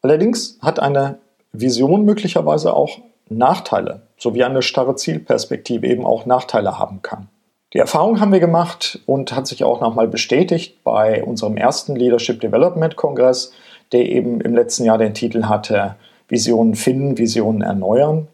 Allerdings 0.02 0.58
hat 0.62 0.80
eine 0.80 1.18
Vision 1.52 2.06
möglicherweise 2.06 2.74
auch 2.74 3.00
Nachteile, 3.30 4.04
so 4.18 4.34
wie 4.34 4.44
eine 4.44 4.62
starre 4.62 4.96
Zielperspektive 4.96 5.88
eben 5.88 6.06
auch 6.06 6.26
Nachteile 6.26 6.78
haben 6.80 7.02
kann. 7.02 7.28
Die 7.74 7.78
Erfahrung 7.78 8.20
haben 8.20 8.34
wir 8.34 8.42
gemacht 8.42 9.00
und 9.06 9.34
hat 9.34 9.48
sich 9.48 9.64
auch 9.64 9.80
nochmal 9.80 10.08
bestätigt 10.08 10.84
bei 10.84 11.24
unserem 11.24 11.56
ersten 11.56 11.96
Leadership 11.96 12.42
Development 12.42 12.96
Kongress, 12.98 13.54
der 13.92 14.10
eben 14.10 14.42
im 14.42 14.56
letzten 14.56 14.86
Jahr 14.86 14.98
den 14.98 15.14
Titel 15.14 15.44
hatte 15.46 15.96
Visionen 16.28 16.76
finden, 16.76 17.18
Visionen 17.18 17.62
erneuern, 17.62 18.28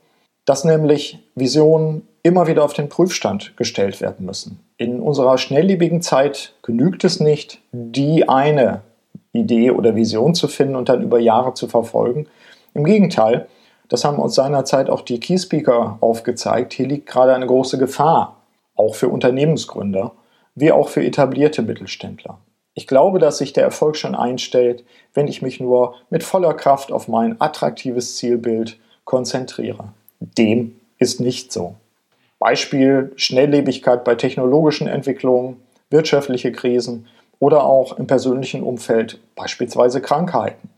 dass 0.45 0.63
nämlich 0.63 1.19
Visionen 1.35 2.07
immer 2.23 2.47
wieder 2.47 2.63
auf 2.63 2.73
den 2.73 2.89
Prüfstand 2.89 3.55
gestellt 3.57 4.01
werden 4.01 4.25
müssen. 4.25 4.59
In 4.77 4.99
unserer 4.99 5.37
schnelllebigen 5.37 6.01
Zeit 6.01 6.53
genügt 6.61 7.03
es 7.03 7.19
nicht, 7.19 7.59
die 7.71 8.27
eine 8.29 8.81
Idee 9.33 9.71
oder 9.71 9.95
Vision 9.95 10.35
zu 10.35 10.47
finden 10.47 10.75
und 10.75 10.89
dann 10.89 11.01
über 11.01 11.19
Jahre 11.19 11.53
zu 11.53 11.67
verfolgen. 11.67 12.27
Im 12.73 12.83
Gegenteil, 12.83 13.47
das 13.89 14.03
haben 14.03 14.19
uns 14.19 14.35
seinerzeit 14.35 14.89
auch 14.89 15.01
die 15.01 15.19
Keyspeaker 15.19 15.97
aufgezeigt. 16.01 16.73
Hier 16.73 16.87
liegt 16.87 17.07
gerade 17.07 17.33
eine 17.33 17.47
große 17.47 17.77
Gefahr, 17.77 18.37
auch 18.75 18.95
für 18.95 19.09
Unternehmensgründer, 19.09 20.11
wie 20.55 20.71
auch 20.71 20.89
für 20.89 21.03
etablierte 21.03 21.61
Mittelständler. 21.61 22.37
Ich 22.77 22.85
glaube, 22.85 23.17
dass 23.17 23.39
sich 23.39 23.53
der 23.53 23.63
Erfolg 23.63 23.95
schon 23.95 24.13
einstellt, 24.13 24.83
wenn 25.15 25.27
ich 25.27 25.41
mich 25.41 25.59
nur 25.59 25.95
mit 26.11 26.23
voller 26.23 26.53
Kraft 26.53 26.91
auf 26.91 27.07
mein 27.07 27.41
attraktives 27.41 28.17
Zielbild 28.17 28.77
konzentriere. 29.03 29.93
Dem 30.19 30.79
ist 30.99 31.19
nicht 31.19 31.51
so. 31.51 31.73
Beispiel 32.37 33.13
Schnelllebigkeit 33.15 34.03
bei 34.03 34.13
technologischen 34.13 34.87
Entwicklungen, 34.87 35.57
wirtschaftliche 35.89 36.51
Krisen 36.51 37.07
oder 37.39 37.63
auch 37.63 37.97
im 37.97 38.05
persönlichen 38.05 38.61
Umfeld, 38.61 39.19
beispielsweise 39.33 39.99
Krankheiten. 39.99 40.69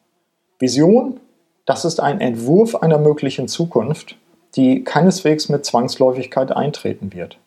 Vision 0.58 1.20
das 1.66 1.84
ist 1.84 2.00
ein 2.00 2.22
Entwurf 2.22 2.78
einer 2.78 2.98
möglichen 2.98 3.48
Zukunft, 3.50 4.16
die 4.56 4.84
keineswegs 4.84 5.50
mit 5.50 5.66
Zwangsläufigkeit 5.66 6.52
eintreten 6.52 7.14
wird. 7.14 7.38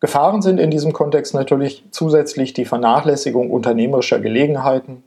Gefahren 0.00 0.40
sind 0.40 0.58
in 0.58 0.70
diesem 0.70 0.92
Kontext 0.92 1.34
natürlich 1.34 1.84
zusätzlich 1.90 2.54
die 2.54 2.64
Vernachlässigung 2.64 3.50
unternehmerischer 3.50 4.18
Gelegenheiten, 4.18 5.04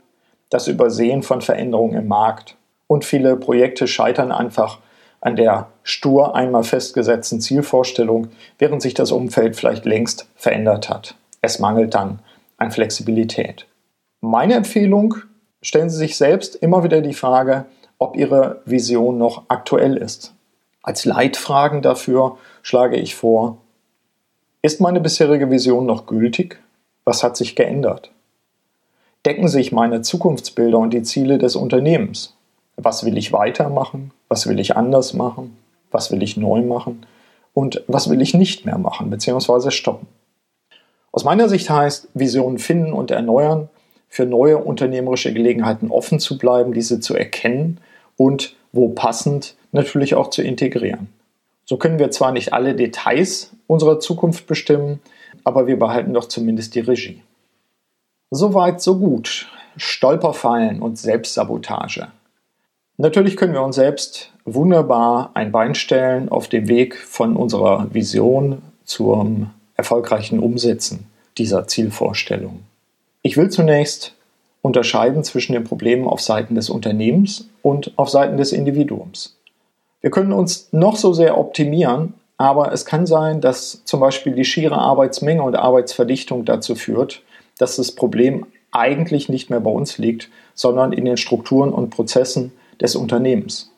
das 0.50 0.68
Übersehen 0.68 1.24
von 1.24 1.42
Veränderungen 1.42 1.98
im 1.98 2.08
Markt 2.08 2.56
und 2.86 3.04
viele 3.04 3.36
Projekte 3.36 3.88
scheitern 3.88 4.32
einfach 4.32 4.78
an 5.20 5.36
der 5.36 5.70
stur 5.84 6.36
einmal 6.36 6.64
festgesetzten 6.64 7.42
Zielvorstellung, 7.42 8.28
während 8.60 8.82
sich 8.82 8.94
das 8.94 9.12
Umfeld 9.12 9.56
vielleicht 9.56 9.86
längst 9.86 10.28
verändert 10.36 10.90
hat. 10.90 11.16
Es 11.42 11.60
mangelt 11.60 11.96
dann 11.96 12.20
an 12.58 12.72
Flexibilität. 12.72 13.66
Meine 14.22 14.54
Empfehlung, 14.54 15.16
stellen 15.62 15.90
Sie 15.90 15.98
sich 15.98 16.18
selbst 16.18 16.56
immer 16.56 16.84
wieder 16.84 17.02
die 17.02 17.14
Frage, 17.14 17.66
ob 17.98 18.16
Ihre 18.16 18.62
Vision 18.66 19.18
noch 19.18 19.44
aktuell 19.48 19.98
ist. 19.98 20.34
Als 20.82 21.06
Leitfragen 21.06 21.82
dafür 21.82 22.38
schlage 22.62 22.98
ich 22.98 23.16
vor, 23.16 23.58
ist 24.63 24.79
meine 24.79 25.01
bisherige 25.01 25.51
Vision 25.51 25.86
noch 25.86 26.05
gültig? 26.05 26.58
Was 27.03 27.22
hat 27.22 27.36
sich 27.36 27.55
geändert? 27.55 28.12
Decken 29.25 29.50
sich 29.50 29.74
meine 29.74 30.01
Zukunftsbilder 30.01 30.77
und 30.77 30.93
die 30.93 31.03
Ziele 31.03 31.38
des 31.38 31.58
Unternehmens? 31.58 32.34
Was 32.77 33.05
will 33.05 33.17
ich 33.17 33.34
weitermachen? 33.34 34.12
Was 34.29 34.48
will 34.48 34.60
ich 34.60 34.77
anders 34.77 35.13
machen? 35.13 35.58
Was 35.91 36.12
will 36.13 36.24
ich 36.24 36.38
neu 36.38 36.62
machen? 36.62 37.05
Und 37.53 37.84
was 37.88 38.10
will 38.10 38.22
ich 38.22 38.34
nicht 38.34 38.65
mehr 38.65 38.77
machen 38.77 39.10
bzw. 39.10 39.70
stoppen? 39.70 40.08
Aus 41.12 41.25
meiner 41.25 41.50
Sicht 41.50 41.70
heißt 41.70 42.08
Visionen 42.13 42.58
finden 42.58 42.93
und 42.93 43.12
erneuern, 43.12 43.67
für 44.08 44.25
neue 44.25 44.60
unternehmerische 44.60 45.34
Gelegenheiten 45.34 45.91
offen 45.91 46.20
zu 46.20 46.38
bleiben, 46.38 46.74
diese 46.74 47.01
zu 47.01 47.15
erkennen 47.15 47.79
und 48.15 48.55
wo 48.72 48.89
passend 48.89 49.55
natürlich 49.74 50.15
auch 50.15 50.29
zu 50.29 50.41
integrieren. 50.41 51.10
So 51.74 51.77
können 51.77 51.98
wir 51.98 52.12
zwar 52.12 52.32
nicht 52.32 52.53
alle 52.53 52.75
Details 52.75 53.50
unserer 53.65 54.00
Zukunft 54.00 54.46
bestimmen, 54.46 55.00
aber 55.44 55.65
wir 55.65 55.80
behalten 55.80 56.13
doch 56.13 56.25
zumindest 56.25 56.75
die 56.75 56.82
Regie. 56.82 57.24
Soweit, 58.30 58.80
so 58.80 59.00
gut. 59.00 59.50
Stolperfallen 59.75 60.84
und 60.84 61.00
Selbstsabotage. 61.00 62.10
Natürlich 62.98 63.38
können 63.38 63.53
wir 63.53 63.63
uns 63.63 63.75
selbst 63.75 64.32
wunderbar 64.46 65.32
ein 65.34 65.51
Bein 65.51 65.74
stellen 65.74 66.30
auf 66.30 66.48
dem 66.48 66.68
Weg 66.68 66.96
von 66.96 67.36
unserer 67.36 67.92
Vision 67.92 68.62
zum 68.84 69.50
erfolgreichen 69.75 70.38
Umsetzen 70.38 71.08
dieser 71.39 71.65
Zielvorstellung. 71.68 72.60
Ich 73.24 73.36
will 73.36 73.50
zunächst 73.50 74.13
unterscheiden 74.62 75.24
zwischen 75.24 75.53
den 75.53 75.63
Problemen 75.63 76.08
auf 76.08 76.22
Seiten 76.22 76.53
des 76.53 76.70
Unternehmens 76.70 77.50
und 77.63 77.98
auf 77.98 78.10
Seiten 78.10 78.38
des 78.38 78.51
Individuums. 78.51 79.39
Wir 80.04 80.12
können 80.12 80.34
uns 80.34 80.68
noch 80.74 80.98
so 80.98 81.14
sehr 81.14 81.38
optimieren, 81.38 82.14
aber 82.38 82.74
es 82.74 82.86
kann 82.86 83.08
sein, 83.08 83.40
dass 83.40 83.84
zum 83.86 84.02
Beispiel 84.02 84.34
die 84.34 84.44
schiere 84.44 84.78
Arbeitsmenge 84.78 85.42
und 85.42 85.56
Arbeitsverdichtung 85.56 86.44
dazu 86.44 86.76
führt, 86.76 87.24
dass 87.58 87.78
das 87.78 87.94
Problem 87.94 88.46
eigentlich 88.74 89.30
nicht 89.30 89.50
mehr 89.50 89.62
bei 89.62 89.72
uns 89.72 89.98
liegt, 89.98 90.30
sondern 90.56 90.92
in 90.92 91.06
den 91.06 91.16
Strukturen 91.16 91.72
und 91.72 91.90
Prozessen 91.90 92.52
des 92.82 92.98
Unternehmens. 92.98 93.72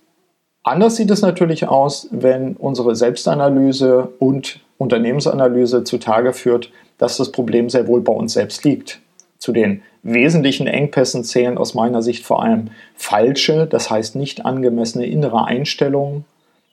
Anders 0.64 0.96
sieht 0.96 1.12
es 1.12 1.22
natürlich 1.22 1.68
aus, 1.68 2.08
wenn 2.10 2.56
unsere 2.56 2.96
Selbstanalyse 2.96 4.10
und 4.18 4.62
Unternehmensanalyse 4.80 5.84
zutage 5.84 6.34
führt, 6.34 6.72
dass 6.98 7.18
das 7.18 7.32
Problem 7.32 7.70
sehr 7.70 7.88
wohl 7.88 8.02
bei 8.02 8.14
uns 8.14 8.34
selbst 8.34 8.64
liegt. 8.64 9.00
Zu 9.38 9.52
den 9.52 9.84
wesentlichen 10.06 10.68
Engpässen 10.68 11.24
zählen 11.24 11.58
aus 11.58 11.74
meiner 11.74 12.04
Sicht 12.04 12.26
vor 12.26 12.44
allem 12.44 12.70
falsche, 12.96 13.66
das 13.66 13.90
heißt 13.90 14.16
nicht 14.16 14.46
angemessene 14.46 15.08
innere 15.08 15.46
Einstellungen, 15.46 16.26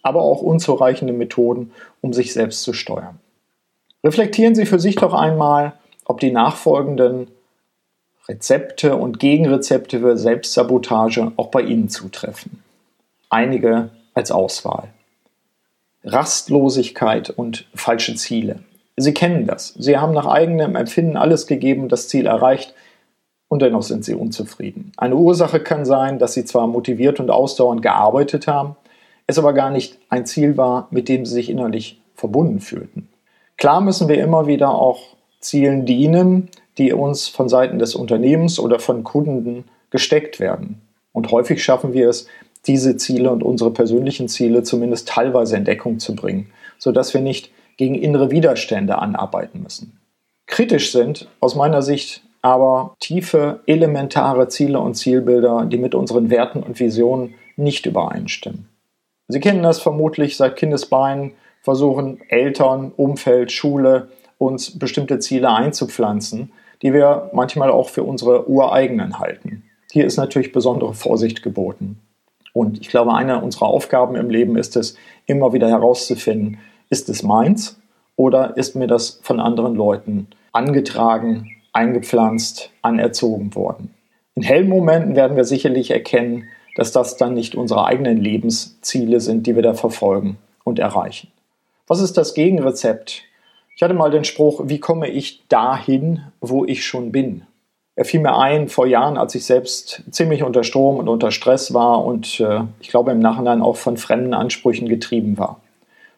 aber 0.02 0.20
auch 0.20 0.42
unzureichende 0.42 1.14
Methoden, 1.14 1.72
um 2.02 2.12
sich 2.12 2.34
selbst 2.34 2.62
zu 2.62 2.74
steuern. 2.74 3.18
Reflektieren 4.04 4.54
Sie 4.54 4.66
für 4.66 4.78
sich 4.78 4.96
doch 4.96 5.14
einmal, 5.14 5.72
ob 6.04 6.20
die 6.20 6.30
nachfolgenden 6.30 7.28
Rezepte 8.28 8.96
und 8.96 9.18
Gegenrezepte 9.18 10.00
für 10.00 10.18
Selbstsabotage 10.18 11.32
auch 11.36 11.48
bei 11.48 11.62
Ihnen 11.62 11.88
zutreffen. 11.88 12.62
Einige 13.30 13.88
als 14.12 14.30
Auswahl. 14.30 14.88
Rastlosigkeit 16.04 17.30
und 17.30 17.66
falsche 17.74 18.14
Ziele. 18.14 18.58
Sie 18.96 19.14
kennen 19.14 19.46
das. 19.46 19.68
Sie 19.78 19.96
haben 19.96 20.12
nach 20.12 20.26
eigenem 20.26 20.76
Empfinden 20.76 21.16
alles 21.16 21.46
gegeben, 21.46 21.88
das 21.88 22.08
Ziel 22.08 22.26
erreicht 22.26 22.74
und 23.52 23.60
dennoch 23.60 23.82
sind 23.82 24.02
sie 24.02 24.14
unzufrieden. 24.14 24.92
Eine 24.96 25.16
Ursache 25.16 25.60
kann 25.60 25.84
sein, 25.84 26.18
dass 26.18 26.32
sie 26.32 26.46
zwar 26.46 26.66
motiviert 26.66 27.20
und 27.20 27.30
ausdauernd 27.30 27.82
gearbeitet 27.82 28.46
haben, 28.46 28.76
es 29.26 29.38
aber 29.38 29.52
gar 29.52 29.68
nicht 29.68 29.98
ein 30.08 30.24
Ziel 30.24 30.56
war, 30.56 30.88
mit 30.90 31.06
dem 31.10 31.26
sie 31.26 31.34
sich 31.34 31.50
innerlich 31.50 32.00
verbunden 32.14 32.60
fühlten. 32.60 33.10
Klar 33.58 33.82
müssen 33.82 34.08
wir 34.08 34.16
immer 34.24 34.46
wieder 34.46 34.70
auch 34.70 35.00
Zielen 35.38 35.84
dienen, 35.84 36.48
die 36.78 36.94
uns 36.94 37.28
von 37.28 37.50
Seiten 37.50 37.78
des 37.78 37.94
Unternehmens 37.94 38.58
oder 38.58 38.78
von 38.78 39.04
Kunden 39.04 39.64
gesteckt 39.90 40.40
werden. 40.40 40.80
Und 41.12 41.30
häufig 41.30 41.62
schaffen 41.62 41.92
wir 41.92 42.08
es, 42.08 42.28
diese 42.66 42.96
Ziele 42.96 43.30
und 43.30 43.42
unsere 43.42 43.70
persönlichen 43.70 44.28
Ziele 44.28 44.62
zumindest 44.62 45.08
teilweise 45.08 45.58
in 45.58 45.66
Deckung 45.66 45.98
zu 45.98 46.16
bringen, 46.16 46.50
sodass 46.78 47.12
wir 47.12 47.20
nicht 47.20 47.50
gegen 47.76 47.96
innere 47.96 48.30
Widerstände 48.30 48.96
anarbeiten 48.96 49.62
müssen. 49.62 49.98
Kritisch 50.46 50.90
sind 50.90 51.28
aus 51.40 51.54
meiner 51.54 51.82
Sicht 51.82 52.22
aber 52.42 52.96
tiefe, 53.00 53.60
elementare 53.66 54.48
Ziele 54.48 54.80
und 54.80 54.94
Zielbilder, 54.94 55.64
die 55.64 55.78
mit 55.78 55.94
unseren 55.94 56.28
Werten 56.28 56.62
und 56.62 56.80
Visionen 56.80 57.34
nicht 57.56 57.86
übereinstimmen. 57.86 58.68
Sie 59.28 59.40
kennen 59.40 59.62
das 59.62 59.80
vermutlich 59.80 60.36
seit 60.36 60.56
Kindesbeinen, 60.56 61.32
versuchen 61.62 62.20
Eltern, 62.28 62.92
Umfeld, 62.96 63.52
Schule 63.52 64.08
uns 64.38 64.76
bestimmte 64.76 65.20
Ziele 65.20 65.50
einzupflanzen, 65.50 66.52
die 66.82 66.92
wir 66.92 67.30
manchmal 67.32 67.70
auch 67.70 67.88
für 67.88 68.02
unsere 68.02 68.48
ureigenen 68.48 69.20
halten. 69.20 69.62
Hier 69.92 70.04
ist 70.04 70.16
natürlich 70.16 70.52
besondere 70.52 70.94
Vorsicht 70.94 71.42
geboten. 71.44 72.00
Und 72.52 72.80
ich 72.80 72.88
glaube, 72.88 73.14
eine 73.14 73.40
unserer 73.40 73.66
Aufgaben 73.66 74.16
im 74.16 74.30
Leben 74.30 74.56
ist 74.56 74.76
es, 74.76 74.96
immer 75.26 75.52
wieder 75.52 75.68
herauszufinden, 75.68 76.58
ist 76.90 77.08
es 77.08 77.22
meins 77.22 77.80
oder 78.16 78.56
ist 78.56 78.74
mir 78.74 78.88
das 78.88 79.20
von 79.22 79.38
anderen 79.38 79.76
Leuten 79.76 80.26
angetragen, 80.50 81.48
eingepflanzt, 81.72 82.70
anerzogen 82.82 83.54
worden. 83.54 83.94
In 84.34 84.42
hellen 84.42 84.68
Momenten 84.68 85.16
werden 85.16 85.36
wir 85.36 85.44
sicherlich 85.44 85.90
erkennen, 85.90 86.44
dass 86.76 86.92
das 86.92 87.16
dann 87.16 87.34
nicht 87.34 87.54
unsere 87.54 87.84
eigenen 87.84 88.16
Lebensziele 88.16 89.20
sind, 89.20 89.46
die 89.46 89.54
wir 89.54 89.62
da 89.62 89.74
verfolgen 89.74 90.38
und 90.64 90.78
erreichen. 90.78 91.28
Was 91.86 92.00
ist 92.00 92.16
das 92.16 92.34
Gegenrezept? 92.34 93.22
Ich 93.76 93.82
hatte 93.82 93.94
mal 93.94 94.10
den 94.10 94.24
Spruch, 94.24 94.62
wie 94.64 94.80
komme 94.80 95.08
ich 95.08 95.46
dahin, 95.48 96.22
wo 96.40 96.64
ich 96.64 96.84
schon 96.84 97.12
bin? 97.12 97.42
Er 97.94 98.06
fiel 98.06 98.20
mir 98.20 98.38
ein 98.38 98.68
vor 98.68 98.86
Jahren, 98.86 99.18
als 99.18 99.34
ich 99.34 99.44
selbst 99.44 100.02
ziemlich 100.10 100.42
unter 100.42 100.64
Strom 100.64 100.96
und 100.96 101.08
unter 101.08 101.30
Stress 101.30 101.74
war 101.74 102.04
und 102.04 102.40
äh, 102.40 102.60
ich 102.80 102.88
glaube 102.88 103.12
im 103.12 103.18
Nachhinein 103.18 103.60
auch 103.60 103.76
von 103.76 103.98
fremden 103.98 104.32
Ansprüchen 104.32 104.88
getrieben 104.88 105.36
war. 105.36 105.60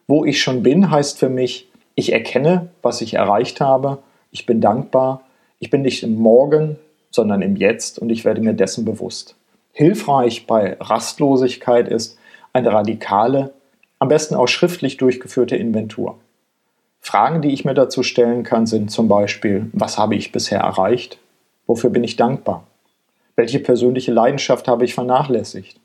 Wo 0.07 0.23
ich 0.23 0.41
schon 0.41 0.63
bin, 0.63 0.89
heißt 0.89 1.19
für 1.19 1.27
mich, 1.27 1.67
ich 1.95 2.13
erkenne, 2.13 2.69
was 2.81 3.01
ich 3.01 3.15
erreicht 3.15 3.59
habe, 3.59 3.97
ich 4.31 4.45
bin 4.45 4.61
dankbar, 4.61 5.21
ich 5.59 5.69
bin 5.69 5.81
nicht 5.81 6.03
im 6.03 6.15
Morgen, 6.15 6.77
sondern 7.11 7.41
im 7.41 7.55
Jetzt 7.55 7.99
und 7.99 8.09
ich 8.09 8.25
werde 8.25 8.41
mir 8.41 8.53
dessen 8.53 8.85
bewusst. 8.85 9.35
Hilfreich 9.71 10.47
bei 10.47 10.77
Rastlosigkeit 10.79 11.87
ist 11.87 12.17
eine 12.53 12.71
radikale, 12.71 13.53
am 13.99 14.07
besten 14.07 14.35
auch 14.35 14.47
schriftlich 14.47 14.97
durchgeführte 14.97 15.55
Inventur. 15.55 16.17
Fragen, 17.01 17.41
die 17.41 17.53
ich 17.53 17.65
mir 17.65 17.73
dazu 17.73 18.01
stellen 18.01 18.43
kann, 18.43 18.65
sind 18.65 18.89
zum 18.89 19.07
Beispiel, 19.07 19.69
was 19.73 19.97
habe 19.97 20.15
ich 20.15 20.31
bisher 20.31 20.59
erreicht? 20.59 21.19
Wofür 21.67 21.89
bin 21.89 22.03
ich 22.03 22.15
dankbar? 22.15 22.65
Welche 23.35 23.59
persönliche 23.59 24.11
Leidenschaft 24.11 24.67
habe 24.67 24.85
ich 24.85 24.93
vernachlässigt? 24.93 25.79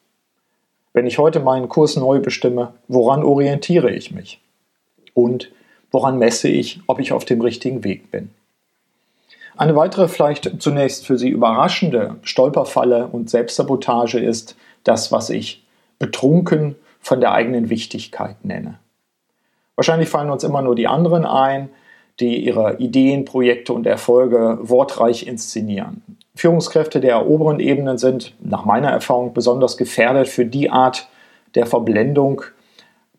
Wenn 0.93 1.07
ich 1.07 1.19
heute 1.19 1.41
meinen 1.41 1.69
Kurs 1.69 1.97
neu 1.97 2.21
bestimme, 2.21 2.75
woran 2.89 3.23
orientiere 3.23 3.91
ich 3.91 4.13
mich? 4.13 4.41
Und 5.15 5.51
woran 5.91 6.19
messe 6.19 6.49
ich, 6.49 6.81
ob 6.87 7.01
ich 7.01 7.13
auf 7.13 7.25
dem 7.25 7.41
richtigen 7.41 7.85
Weg 7.85 8.11
bin? 8.11 8.31
Eine 9.61 9.77
weitere, 9.77 10.09
vielleicht 10.09 10.63
zunächst 10.63 11.07
für 11.07 11.19
Sie 11.19 11.29
überraschende 11.29 12.17
Stolperfalle 12.23 13.09
und 13.09 13.29
Selbstsabotage 13.29 14.19
ist 14.19 14.57
das, 14.85 15.13
was 15.13 15.29
ich 15.29 15.67
betrunken 15.99 16.77
von 16.99 17.21
der 17.21 17.33
eigenen 17.33 17.69
Wichtigkeit 17.69 18.43
nenne. 18.43 18.79
Wahrscheinlich 19.75 20.09
fallen 20.09 20.31
uns 20.31 20.45
immer 20.45 20.63
nur 20.63 20.75
die 20.77 20.87
anderen 20.87 21.27
ein, 21.27 21.69
die 22.21 22.43
ihre 22.43 22.79
Ideen, 22.79 23.27
Projekte 23.27 23.75
und 23.75 23.87
Erfolge 23.87 24.57
wortreich 24.63 25.27
inszenieren. 25.27 26.03
Führungskräfte 26.35 27.01
der 27.01 27.27
oberen 27.27 27.61
Ebenen 27.61 27.99
sind 27.99 28.33
nach 28.41 28.65
meiner 28.65 28.89
Erfahrung 28.89 29.35
besonders 29.35 29.77
gefährdet 29.77 30.29
für 30.29 30.47
die 30.47 30.71
Art 30.71 31.07
der 31.55 31.67
Verblendung, 31.67 32.41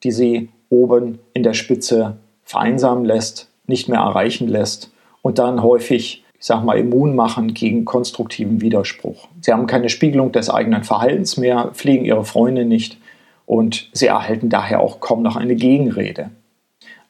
die 0.03 0.11
sie 0.11 0.49
oben 0.71 1.19
in 1.35 1.43
der 1.43 1.53
Spitze 1.53 2.17
vereinsamen 2.45 3.05
lässt, 3.05 3.47
nicht 3.67 3.87
mehr 3.87 3.99
erreichen 3.99 4.47
lässt 4.47 4.91
und 5.21 5.37
dann 5.37 5.61
häufig, 5.61 6.20
ich 6.41 6.47
sag 6.47 6.63
mal, 6.63 6.79
immun 6.79 7.15
machen 7.15 7.53
gegen 7.53 7.85
konstruktiven 7.85 8.61
Widerspruch. 8.61 9.27
Sie 9.41 9.53
haben 9.53 9.67
keine 9.67 9.89
Spiegelung 9.89 10.31
des 10.31 10.49
eigenen 10.49 10.83
Verhaltens 10.83 11.37
mehr, 11.37 11.69
pflegen 11.73 12.03
ihre 12.03 12.25
Freunde 12.25 12.65
nicht 12.65 12.97
und 13.45 13.89
sie 13.93 14.07
erhalten 14.07 14.49
daher 14.49 14.79
auch 14.79 14.99
kaum 15.01 15.21
noch 15.21 15.35
eine 15.35 15.55
Gegenrede. 15.55 16.31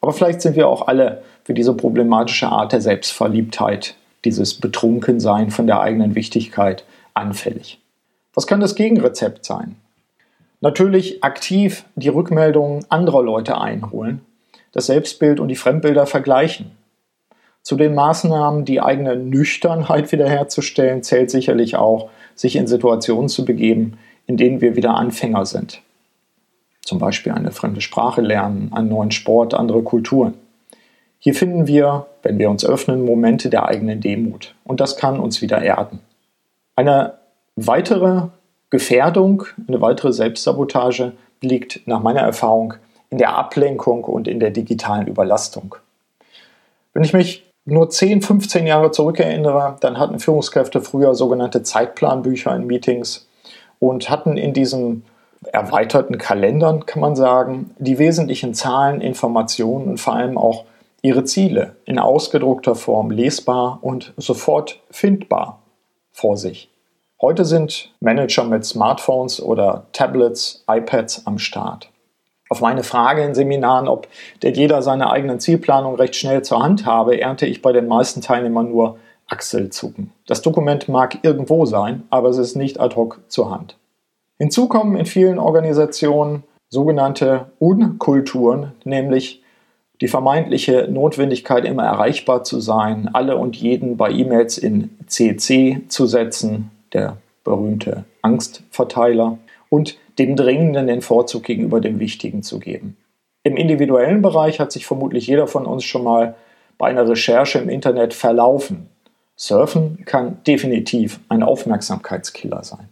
Aber 0.02 0.12
vielleicht 0.12 0.42
sind 0.42 0.54
wir 0.54 0.68
auch 0.68 0.86
alle 0.86 1.22
für 1.44 1.54
diese 1.54 1.72
problematische 1.72 2.48
Art 2.48 2.72
der 2.72 2.82
Selbstverliebtheit, 2.82 3.94
dieses 4.26 4.52
Betrunkensein 4.52 5.50
von 5.50 5.66
der 5.66 5.80
eigenen 5.80 6.14
Wichtigkeit 6.14 6.84
anfällig. 7.14 7.80
Was 8.34 8.46
kann 8.46 8.60
das 8.60 8.74
Gegenrezept 8.74 9.46
sein? 9.46 9.76
Natürlich 10.60 11.24
aktiv 11.24 11.86
die 11.94 12.08
Rückmeldungen 12.08 12.84
anderer 12.90 13.22
Leute 13.22 13.58
einholen, 13.58 14.20
das 14.72 14.86
Selbstbild 14.86 15.40
und 15.40 15.48
die 15.48 15.56
Fremdbilder 15.56 16.04
vergleichen. 16.04 16.72
Zu 17.62 17.76
den 17.76 17.94
Maßnahmen, 17.94 18.64
die 18.64 18.80
eigene 18.80 19.16
Nüchternheit 19.16 20.10
wiederherzustellen, 20.10 21.02
zählt 21.02 21.30
sicherlich 21.30 21.76
auch, 21.76 22.10
sich 22.34 22.56
in 22.56 22.66
Situationen 22.66 23.28
zu 23.28 23.44
begeben, 23.44 23.98
in 24.26 24.36
denen 24.36 24.60
wir 24.60 24.74
wieder 24.74 24.94
Anfänger 24.94 25.46
sind. 25.46 25.80
Zum 26.80 26.98
Beispiel 26.98 27.32
eine 27.32 27.52
fremde 27.52 27.80
Sprache 27.80 28.20
lernen, 28.20 28.72
einen 28.72 28.88
neuen 28.88 29.12
Sport, 29.12 29.54
andere 29.54 29.82
Kulturen. 29.82 30.34
Hier 31.18 31.34
finden 31.34 31.68
wir, 31.68 32.06
wenn 32.22 32.38
wir 32.38 32.50
uns 32.50 32.64
öffnen, 32.64 33.04
Momente 33.04 33.48
der 33.48 33.66
eigenen 33.66 34.00
Demut. 34.00 34.56
Und 34.64 34.80
das 34.80 34.96
kann 34.96 35.20
uns 35.20 35.40
wieder 35.40 35.62
erden. 35.62 36.00
Eine 36.74 37.14
weitere 37.54 38.28
Gefährdung, 38.70 39.44
eine 39.68 39.80
weitere 39.80 40.12
Selbstsabotage 40.12 41.12
liegt 41.40 41.86
nach 41.86 42.02
meiner 42.02 42.22
Erfahrung 42.22 42.74
in 43.10 43.18
der 43.18 43.36
Ablenkung 43.36 44.02
und 44.02 44.26
in 44.26 44.40
der 44.40 44.50
digitalen 44.50 45.06
Überlastung. 45.06 45.76
Wenn 46.92 47.04
ich 47.04 47.12
mich 47.12 47.51
nur 47.64 47.90
10, 47.90 48.22
15 48.22 48.66
Jahre 48.66 48.90
zurückerinnere, 48.90 49.76
dann 49.80 49.98
hatten 49.98 50.18
Führungskräfte 50.18 50.80
früher 50.80 51.14
sogenannte 51.14 51.62
Zeitplanbücher 51.62 52.54
in 52.54 52.66
Meetings 52.66 53.28
und 53.78 54.10
hatten 54.10 54.36
in 54.36 54.52
diesen 54.52 55.04
erweiterten 55.52 56.18
Kalendern, 56.18 56.86
kann 56.86 57.00
man 57.00 57.16
sagen, 57.16 57.74
die 57.78 57.98
wesentlichen 57.98 58.54
Zahlen, 58.54 59.00
Informationen 59.00 59.88
und 59.88 60.00
vor 60.00 60.14
allem 60.14 60.38
auch 60.38 60.64
ihre 61.02 61.24
Ziele 61.24 61.76
in 61.84 61.98
ausgedruckter 61.98 62.74
Form 62.74 63.10
lesbar 63.10 63.78
und 63.82 64.12
sofort 64.16 64.80
findbar 64.90 65.60
vor 66.12 66.36
sich. 66.36 66.70
Heute 67.20 67.44
sind 67.44 67.92
Manager 68.00 68.44
mit 68.44 68.64
Smartphones 68.64 69.40
oder 69.40 69.86
Tablets, 69.92 70.64
iPads 70.68 71.26
am 71.26 71.38
Start. 71.38 71.91
Auf 72.52 72.60
meine 72.60 72.82
Frage 72.82 73.22
in 73.22 73.34
Seminaren, 73.34 73.88
ob 73.88 74.08
der 74.42 74.50
jeder 74.50 74.82
seine 74.82 75.10
eigenen 75.10 75.40
Zielplanung 75.40 75.94
recht 75.94 76.14
schnell 76.14 76.42
zur 76.42 76.62
Hand 76.62 76.84
habe, 76.84 77.18
ernte 77.18 77.46
ich 77.46 77.62
bei 77.62 77.72
den 77.72 77.88
meisten 77.88 78.20
Teilnehmern 78.20 78.68
nur 78.68 78.98
Achselzucken. 79.26 80.10
Das 80.26 80.42
Dokument 80.42 80.86
mag 80.86 81.20
irgendwo 81.22 81.64
sein, 81.64 82.02
aber 82.10 82.28
es 82.28 82.36
ist 82.36 82.54
nicht 82.54 82.78
ad 82.78 82.94
hoc 82.94 83.22
zur 83.28 83.50
Hand. 83.50 83.78
Hinzu 84.36 84.68
kommen 84.68 84.96
in 84.96 85.06
vielen 85.06 85.38
Organisationen 85.38 86.42
sogenannte 86.68 87.46
Unkulturen, 87.58 88.72
nämlich 88.84 89.42
die 90.02 90.08
vermeintliche 90.08 90.88
Notwendigkeit, 90.90 91.64
immer 91.64 91.86
erreichbar 91.86 92.44
zu 92.44 92.60
sein, 92.60 93.08
alle 93.14 93.38
und 93.38 93.56
jeden 93.56 93.96
bei 93.96 94.10
E-Mails 94.10 94.58
in 94.58 94.90
CC 95.06 95.80
zu 95.88 96.04
setzen, 96.04 96.70
der 96.92 97.16
berühmte 97.44 98.04
Angstverteiler, 98.20 99.38
und 99.72 99.96
dem 100.18 100.36
Dringenden 100.36 100.86
den 100.86 101.00
Vorzug 101.00 101.44
gegenüber 101.44 101.80
dem 101.80 101.98
Wichtigen 101.98 102.42
zu 102.42 102.60
geben. 102.60 102.98
Im 103.42 103.56
individuellen 103.56 104.20
Bereich 104.20 104.60
hat 104.60 104.70
sich 104.70 104.84
vermutlich 104.84 105.26
jeder 105.26 105.46
von 105.46 105.64
uns 105.64 105.82
schon 105.84 106.04
mal 106.04 106.34
bei 106.76 106.88
einer 106.88 107.08
Recherche 107.08 107.58
im 107.58 107.70
Internet 107.70 108.12
verlaufen. 108.12 108.90
Surfen 109.34 110.04
kann 110.04 110.42
definitiv 110.46 111.20
ein 111.30 111.42
Aufmerksamkeitskiller 111.42 112.62
sein. 112.62 112.90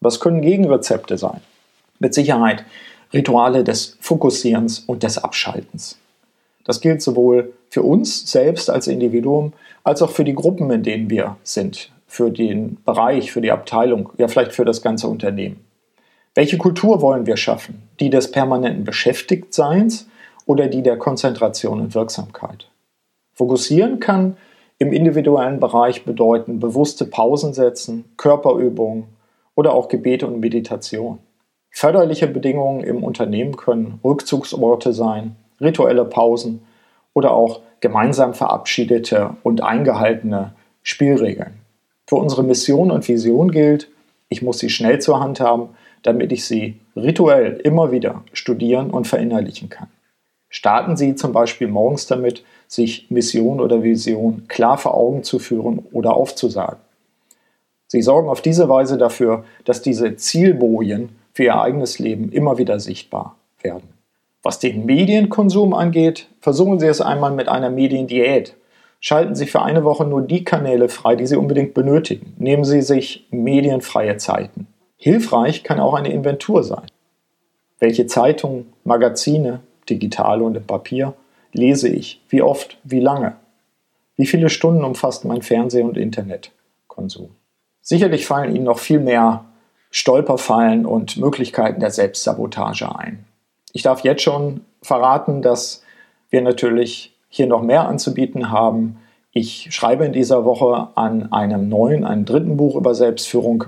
Was 0.00 0.20
können 0.20 0.42
Gegenrezepte 0.42 1.16
sein? 1.16 1.40
Mit 1.98 2.12
Sicherheit 2.12 2.66
Rituale 3.14 3.64
des 3.64 3.96
Fokussierens 3.98 4.80
und 4.80 5.04
des 5.04 5.16
Abschaltens. 5.16 5.98
Das 6.62 6.82
gilt 6.82 7.00
sowohl 7.00 7.54
für 7.70 7.82
uns 7.82 8.30
selbst 8.30 8.68
als 8.68 8.86
Individuum 8.86 9.54
als 9.82 10.02
auch 10.02 10.10
für 10.10 10.24
die 10.24 10.34
Gruppen, 10.34 10.70
in 10.70 10.82
denen 10.82 11.08
wir 11.08 11.38
sind, 11.42 11.90
für 12.06 12.30
den 12.30 12.76
Bereich, 12.84 13.32
für 13.32 13.40
die 13.40 13.50
Abteilung, 13.50 14.10
ja 14.18 14.28
vielleicht 14.28 14.52
für 14.52 14.66
das 14.66 14.82
ganze 14.82 15.08
Unternehmen. 15.08 15.64
Welche 16.38 16.56
Kultur 16.56 17.02
wollen 17.02 17.26
wir 17.26 17.36
schaffen? 17.36 17.82
Die 17.98 18.10
des 18.10 18.30
permanenten 18.30 18.84
Beschäftigtseins 18.84 20.08
oder 20.46 20.68
die 20.68 20.84
der 20.84 20.96
Konzentration 20.96 21.80
und 21.80 21.96
Wirksamkeit? 21.96 22.68
Fokussieren 23.32 23.98
kann 23.98 24.36
im 24.78 24.92
individuellen 24.92 25.58
Bereich 25.58 26.04
bedeuten 26.04 26.60
bewusste 26.60 27.06
Pausen 27.06 27.54
setzen, 27.54 28.04
Körperübungen 28.16 29.08
oder 29.56 29.72
auch 29.72 29.88
Gebete 29.88 30.28
und 30.28 30.38
Meditation. 30.38 31.18
Förderliche 31.70 32.28
Bedingungen 32.28 32.84
im 32.84 33.02
Unternehmen 33.02 33.56
können 33.56 33.98
Rückzugsorte 34.04 34.92
sein, 34.92 35.34
rituelle 35.60 36.04
Pausen 36.04 36.62
oder 37.14 37.32
auch 37.32 37.62
gemeinsam 37.80 38.32
verabschiedete 38.32 39.30
und 39.42 39.64
eingehaltene 39.64 40.52
Spielregeln. 40.84 41.54
Für 42.06 42.14
unsere 42.14 42.44
Mission 42.44 42.92
und 42.92 43.08
Vision 43.08 43.50
gilt, 43.50 43.88
ich 44.28 44.40
muss 44.40 44.60
sie 44.60 44.70
schnell 44.70 45.00
zur 45.00 45.18
Hand 45.18 45.40
haben, 45.40 45.70
damit 46.02 46.32
ich 46.32 46.44
sie 46.44 46.78
rituell 46.96 47.60
immer 47.64 47.92
wieder 47.92 48.24
studieren 48.32 48.90
und 48.90 49.06
verinnerlichen 49.06 49.68
kann. 49.68 49.88
Starten 50.50 50.96
Sie 50.96 51.14
zum 51.14 51.32
Beispiel 51.32 51.68
morgens 51.68 52.06
damit, 52.06 52.42
sich 52.66 53.10
Mission 53.10 53.60
oder 53.60 53.82
Vision 53.82 54.44
klar 54.48 54.78
vor 54.78 54.94
Augen 54.94 55.22
zu 55.22 55.38
führen 55.38 55.86
oder 55.92 56.14
aufzusagen. 56.14 56.78
Sie 57.86 58.02
sorgen 58.02 58.28
auf 58.28 58.42
diese 58.42 58.68
Weise 58.68 58.98
dafür, 58.98 59.44
dass 59.64 59.82
diese 59.82 60.16
Zielbojen 60.16 61.10
für 61.32 61.44
Ihr 61.44 61.60
eigenes 61.60 61.98
Leben 61.98 62.30
immer 62.32 62.58
wieder 62.58 62.80
sichtbar 62.80 63.36
werden. 63.62 63.88
Was 64.42 64.58
den 64.58 64.86
Medienkonsum 64.86 65.74
angeht, 65.74 66.28
versuchen 66.40 66.78
Sie 66.78 66.86
es 66.86 67.00
einmal 67.00 67.32
mit 67.32 67.48
einer 67.48 67.70
Mediendiät. 67.70 68.54
Schalten 69.00 69.34
Sie 69.34 69.46
für 69.46 69.62
eine 69.62 69.84
Woche 69.84 70.04
nur 70.04 70.22
die 70.22 70.44
Kanäle 70.44 70.88
frei, 70.88 71.16
die 71.16 71.26
Sie 71.26 71.36
unbedingt 71.36 71.74
benötigen. 71.74 72.34
Nehmen 72.38 72.64
Sie 72.64 72.82
sich 72.82 73.26
medienfreie 73.30 74.16
Zeiten. 74.16 74.66
Hilfreich 75.00 75.62
kann 75.62 75.78
auch 75.78 75.94
eine 75.94 76.12
Inventur 76.12 76.64
sein. 76.64 76.86
Welche 77.78 78.08
Zeitungen, 78.08 78.72
Magazine, 78.82 79.60
digital 79.88 80.42
und 80.42 80.56
im 80.56 80.64
Papier, 80.64 81.14
lese 81.52 81.88
ich? 81.88 82.20
Wie 82.28 82.42
oft? 82.42 82.78
Wie 82.82 82.98
lange? 82.98 83.36
Wie 84.16 84.26
viele 84.26 84.50
Stunden 84.50 84.82
umfasst 84.82 85.24
mein 85.24 85.42
Fernseh- 85.42 85.84
und 85.84 85.96
Internetkonsum? 85.96 87.30
Sicherlich 87.80 88.26
fallen 88.26 88.56
Ihnen 88.56 88.64
noch 88.64 88.80
viel 88.80 88.98
mehr 88.98 89.44
Stolperfallen 89.92 90.84
und 90.84 91.16
Möglichkeiten 91.16 91.78
der 91.78 91.92
Selbstsabotage 91.92 92.94
ein. 92.98 93.24
Ich 93.72 93.82
darf 93.82 94.00
jetzt 94.00 94.22
schon 94.22 94.62
verraten, 94.82 95.42
dass 95.42 95.84
wir 96.28 96.42
natürlich 96.42 97.16
hier 97.28 97.46
noch 97.46 97.62
mehr 97.62 97.86
anzubieten 97.86 98.50
haben. 98.50 98.98
Ich 99.30 99.68
schreibe 99.70 100.04
in 100.04 100.12
dieser 100.12 100.44
Woche 100.44 100.88
an 100.96 101.30
einem 101.32 101.68
neuen, 101.68 102.04
einem 102.04 102.24
dritten 102.24 102.56
Buch 102.56 102.74
über 102.74 102.96
Selbstführung, 102.96 103.66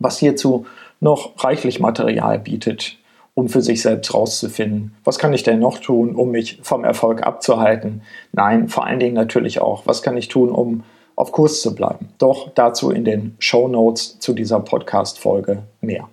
was 0.00 0.18
hierzu 0.18 0.66
noch 0.98 1.44
reichlich 1.44 1.78
Material 1.78 2.40
bietet, 2.40 2.96
um 3.34 3.48
für 3.48 3.62
sich 3.62 3.80
selbst 3.82 4.12
herauszufinden, 4.12 4.96
was 5.04 5.18
kann 5.18 5.32
ich 5.32 5.44
denn 5.44 5.60
noch 5.60 5.78
tun, 5.78 6.16
um 6.16 6.32
mich 6.32 6.58
vom 6.62 6.84
Erfolg 6.84 7.22
abzuhalten. 7.22 8.02
Nein, 8.32 8.68
vor 8.68 8.84
allen 8.86 8.98
Dingen 8.98 9.14
natürlich 9.14 9.60
auch, 9.60 9.86
was 9.86 10.02
kann 10.02 10.16
ich 10.16 10.28
tun, 10.28 10.50
um 10.50 10.82
auf 11.14 11.32
Kurs 11.32 11.60
zu 11.60 11.74
bleiben. 11.74 12.08
Doch 12.18 12.50
dazu 12.54 12.90
in 12.90 13.04
den 13.04 13.36
Show 13.38 13.68
Notes 13.68 14.18
zu 14.18 14.32
dieser 14.32 14.60
Podcast-Folge 14.60 15.62
mehr. 15.80 16.08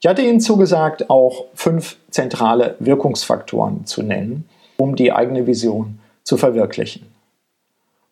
Ich 0.00 0.08
hatte 0.08 0.22
Ihnen 0.22 0.40
zugesagt, 0.40 1.10
auch 1.10 1.46
fünf 1.54 1.96
zentrale 2.10 2.76
Wirkungsfaktoren 2.78 3.86
zu 3.86 4.02
nennen, 4.02 4.48
um 4.76 4.96
die 4.96 5.12
eigene 5.12 5.46
Vision 5.46 5.98
zu 6.24 6.36
verwirklichen. 6.36 7.06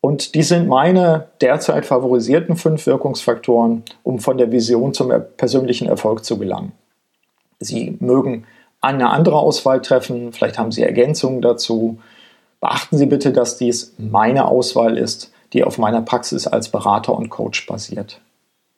Und 0.00 0.34
die 0.34 0.42
sind 0.42 0.68
meine 0.68 1.28
derzeit 1.40 1.84
favorisierten 1.84 2.56
fünf 2.56 2.86
Wirkungsfaktoren, 2.86 3.82
um 4.04 4.20
von 4.20 4.38
der 4.38 4.52
Vision 4.52 4.94
zum 4.94 5.12
persönlichen 5.36 5.88
Erfolg 5.88 6.24
zu 6.24 6.38
gelangen. 6.38 6.72
Sie 7.58 7.96
mögen 7.98 8.44
eine 8.80 9.10
andere 9.10 9.36
Auswahl 9.36 9.82
treffen, 9.82 10.32
vielleicht 10.32 10.58
haben 10.58 10.70
Sie 10.70 10.82
Ergänzungen 10.82 11.42
dazu. 11.42 11.98
Beachten 12.60 12.96
Sie 12.96 13.06
bitte, 13.06 13.32
dass 13.32 13.58
dies 13.58 13.94
meine 13.98 14.46
Auswahl 14.46 14.96
ist, 14.96 15.32
die 15.52 15.64
auf 15.64 15.78
meiner 15.78 16.02
Praxis 16.02 16.46
als 16.46 16.68
Berater 16.68 17.16
und 17.16 17.28
Coach 17.28 17.66
basiert. 17.66 18.20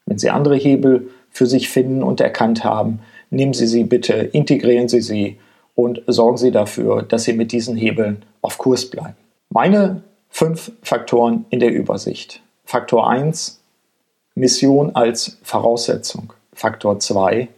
Wenn 0.06 0.18
Sie 0.18 0.30
andere 0.30 0.56
Hebel 0.56 1.11
für 1.30 1.46
sich 1.46 1.68
finden 1.68 2.02
und 2.02 2.20
erkannt 2.20 2.64
haben, 2.64 3.00
nehmen 3.30 3.52
Sie 3.52 3.66
sie 3.66 3.85
bitte, 3.85 4.14
integrieren 4.14 4.88
Sie 4.88 5.00
sie 5.00 5.38
und 5.74 6.02
sorgen 6.06 6.38
Sie 6.38 6.50
dafür, 6.50 7.02
dass 7.02 7.24
Sie 7.24 7.33
mit 7.35 7.52
diesen 7.52 7.76
Hebeln 7.76 8.24
auf 8.40 8.59
Kurs 8.59 8.87
bleiben. 8.87 9.16
Meine 9.50 10.02
fünf 10.30 10.72
Faktoren 10.82 11.44
in 11.50 11.60
der 11.60 11.72
Übersicht. 11.72 12.40
Faktor 12.64 13.10
1, 13.10 13.60
Mission 14.34 14.94
als 14.94 15.38
Voraussetzung. 15.42 16.32
Faktor 16.54 16.98
2, 16.98 17.48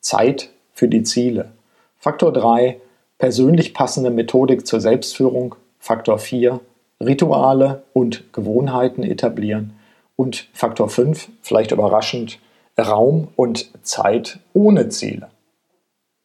Zeit 0.00 0.50
für 0.72 0.88
die 0.88 1.02
Ziele. 1.04 1.52
Faktor 1.98 2.32
3, 2.32 2.80
persönlich 3.18 3.74
passende 3.74 4.10
Methodik 4.10 4.66
zur 4.66 4.80
Selbstführung. 4.80 5.54
Faktor 5.78 6.18
4, 6.18 6.60
Rituale 7.00 7.82
und 7.92 8.32
Gewohnheiten 8.32 9.02
etablieren. 9.02 9.78
Und 10.16 10.48
Faktor 10.52 10.88
5, 10.88 11.28
vielleicht 11.42 11.72
überraschend, 11.72 12.38
Raum 12.78 13.28
und 13.36 13.70
Zeit 13.84 14.40
ohne 14.52 14.88
Ziele. 14.88 15.28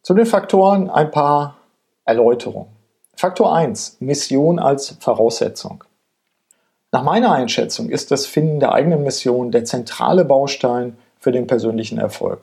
Zu 0.01 0.13
den 0.13 0.25
Faktoren 0.25 0.89
ein 0.89 1.11
paar 1.11 1.57
Erläuterungen. 2.05 2.69
Faktor 3.15 3.53
1, 3.53 3.97
Mission 3.99 4.59
als 4.59 4.97
Voraussetzung. 4.99 5.83
Nach 6.91 7.03
meiner 7.03 7.31
Einschätzung 7.31 7.89
ist 7.89 8.09
das 8.09 8.25
Finden 8.25 8.59
der 8.59 8.71
eigenen 8.71 9.03
Mission 9.03 9.51
der 9.51 9.63
zentrale 9.63 10.25
Baustein 10.25 10.97
für 11.19 11.31
den 11.31 11.45
persönlichen 11.45 11.99
Erfolg. 11.99 12.39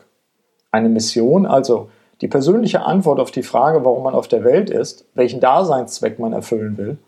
Eine 0.71 0.89
Mission, 0.89 1.47
also 1.47 1.89
die 2.21 2.29
persönliche 2.29 2.83
Antwort 2.83 3.19
auf 3.19 3.33
die 3.33 3.43
Frage, 3.43 3.85
warum 3.85 4.05
man 4.05 4.15
auf 4.15 4.29
der 4.29 4.45
Welt 4.45 4.71
ist, 4.71 5.05
welchen 5.15 5.41
Daseinszweck 5.41 6.19
man 6.19 6.33
erfüllen 6.33 6.79
will, 6.79 6.99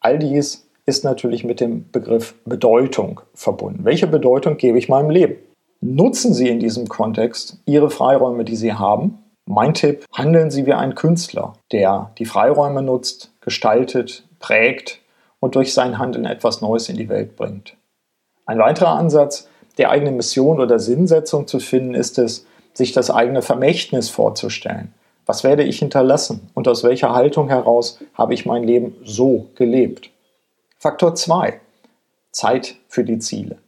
all 0.00 0.18
dies 0.18 0.66
ist 0.84 1.04
natürlich 1.04 1.44
mit 1.44 1.60
dem 1.60 1.88
Begriff 1.92 2.34
Bedeutung 2.44 3.20
verbunden. 3.34 3.84
Welche 3.84 4.08
Bedeutung 4.08 4.56
gebe 4.56 4.76
ich 4.76 4.88
meinem 4.88 5.10
Leben? 5.10 5.36
Nutzen 5.80 6.34
Sie 6.34 6.48
in 6.48 6.58
diesem 6.58 6.88
Kontext 6.88 7.58
Ihre 7.64 7.90
Freiräume, 7.90 8.44
die 8.44 8.56
Sie 8.56 8.72
haben. 8.72 9.18
Mein 9.46 9.74
Tipp, 9.74 10.04
handeln 10.12 10.50
Sie 10.50 10.66
wie 10.66 10.72
ein 10.72 10.96
Künstler, 10.96 11.54
der 11.70 12.10
die 12.18 12.24
Freiräume 12.24 12.82
nutzt, 12.82 13.32
gestaltet, 13.40 14.24
prägt 14.40 15.01
und 15.42 15.56
durch 15.56 15.74
sein 15.74 15.98
Handeln 15.98 16.24
etwas 16.24 16.60
Neues 16.60 16.88
in 16.88 16.96
die 16.96 17.08
Welt 17.08 17.34
bringt. 17.34 17.74
Ein 18.46 18.60
weiterer 18.60 18.90
Ansatz, 18.90 19.48
die 19.76 19.86
eigene 19.86 20.12
Mission 20.12 20.60
oder 20.60 20.78
Sinnsetzung 20.78 21.48
zu 21.48 21.58
finden, 21.58 21.94
ist 21.94 22.16
es, 22.18 22.46
sich 22.74 22.92
das 22.92 23.10
eigene 23.10 23.42
Vermächtnis 23.42 24.08
vorzustellen. 24.08 24.94
Was 25.26 25.42
werde 25.42 25.64
ich 25.64 25.80
hinterlassen 25.80 26.48
und 26.54 26.68
aus 26.68 26.84
welcher 26.84 27.12
Haltung 27.12 27.48
heraus 27.48 27.98
habe 28.14 28.34
ich 28.34 28.46
mein 28.46 28.62
Leben 28.62 28.94
so 29.04 29.48
gelebt? 29.56 30.10
Faktor 30.78 31.16
2. 31.16 31.60
Zeit 32.30 32.76
für 32.86 33.02
die 33.02 33.18
Ziele. 33.18 33.58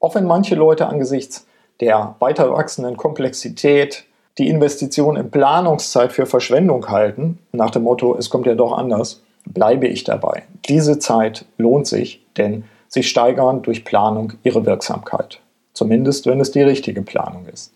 Auch 0.00 0.14
wenn 0.14 0.24
manche 0.24 0.54
Leute 0.54 0.86
angesichts 0.86 1.46
der 1.80 2.16
weiter 2.20 2.50
wachsenden 2.52 2.96
Komplexität 2.96 4.04
die 4.38 4.48
Investition 4.48 5.16
in 5.16 5.30
Planungszeit 5.30 6.12
für 6.12 6.24
Verschwendung 6.24 6.88
halten, 6.88 7.38
nach 7.52 7.70
dem 7.70 7.82
Motto, 7.82 8.16
es 8.16 8.30
kommt 8.30 8.46
ja 8.46 8.54
doch 8.54 8.72
anders, 8.72 9.20
bleibe 9.44 9.86
ich 9.86 10.04
dabei. 10.04 10.44
Diese 10.68 10.98
Zeit 10.98 11.44
lohnt 11.58 11.86
sich, 11.86 12.24
denn 12.36 12.64
sie 12.88 13.02
steigern 13.02 13.62
durch 13.62 13.84
Planung 13.84 14.34
ihre 14.42 14.66
Wirksamkeit. 14.66 15.40
Zumindest, 15.72 16.26
wenn 16.26 16.40
es 16.40 16.50
die 16.50 16.62
richtige 16.62 17.02
Planung 17.02 17.46
ist. 17.46 17.72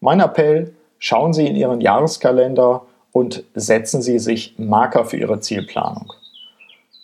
Mein 0.00 0.20
Appell, 0.20 0.74
schauen 0.98 1.32
Sie 1.32 1.46
in 1.46 1.56
Ihren 1.56 1.80
Jahreskalender 1.80 2.82
und 3.12 3.44
setzen 3.54 4.02
Sie 4.02 4.18
sich 4.18 4.54
Marker 4.58 5.04
für 5.04 5.16
Ihre 5.16 5.40
Zielplanung. 5.40 6.12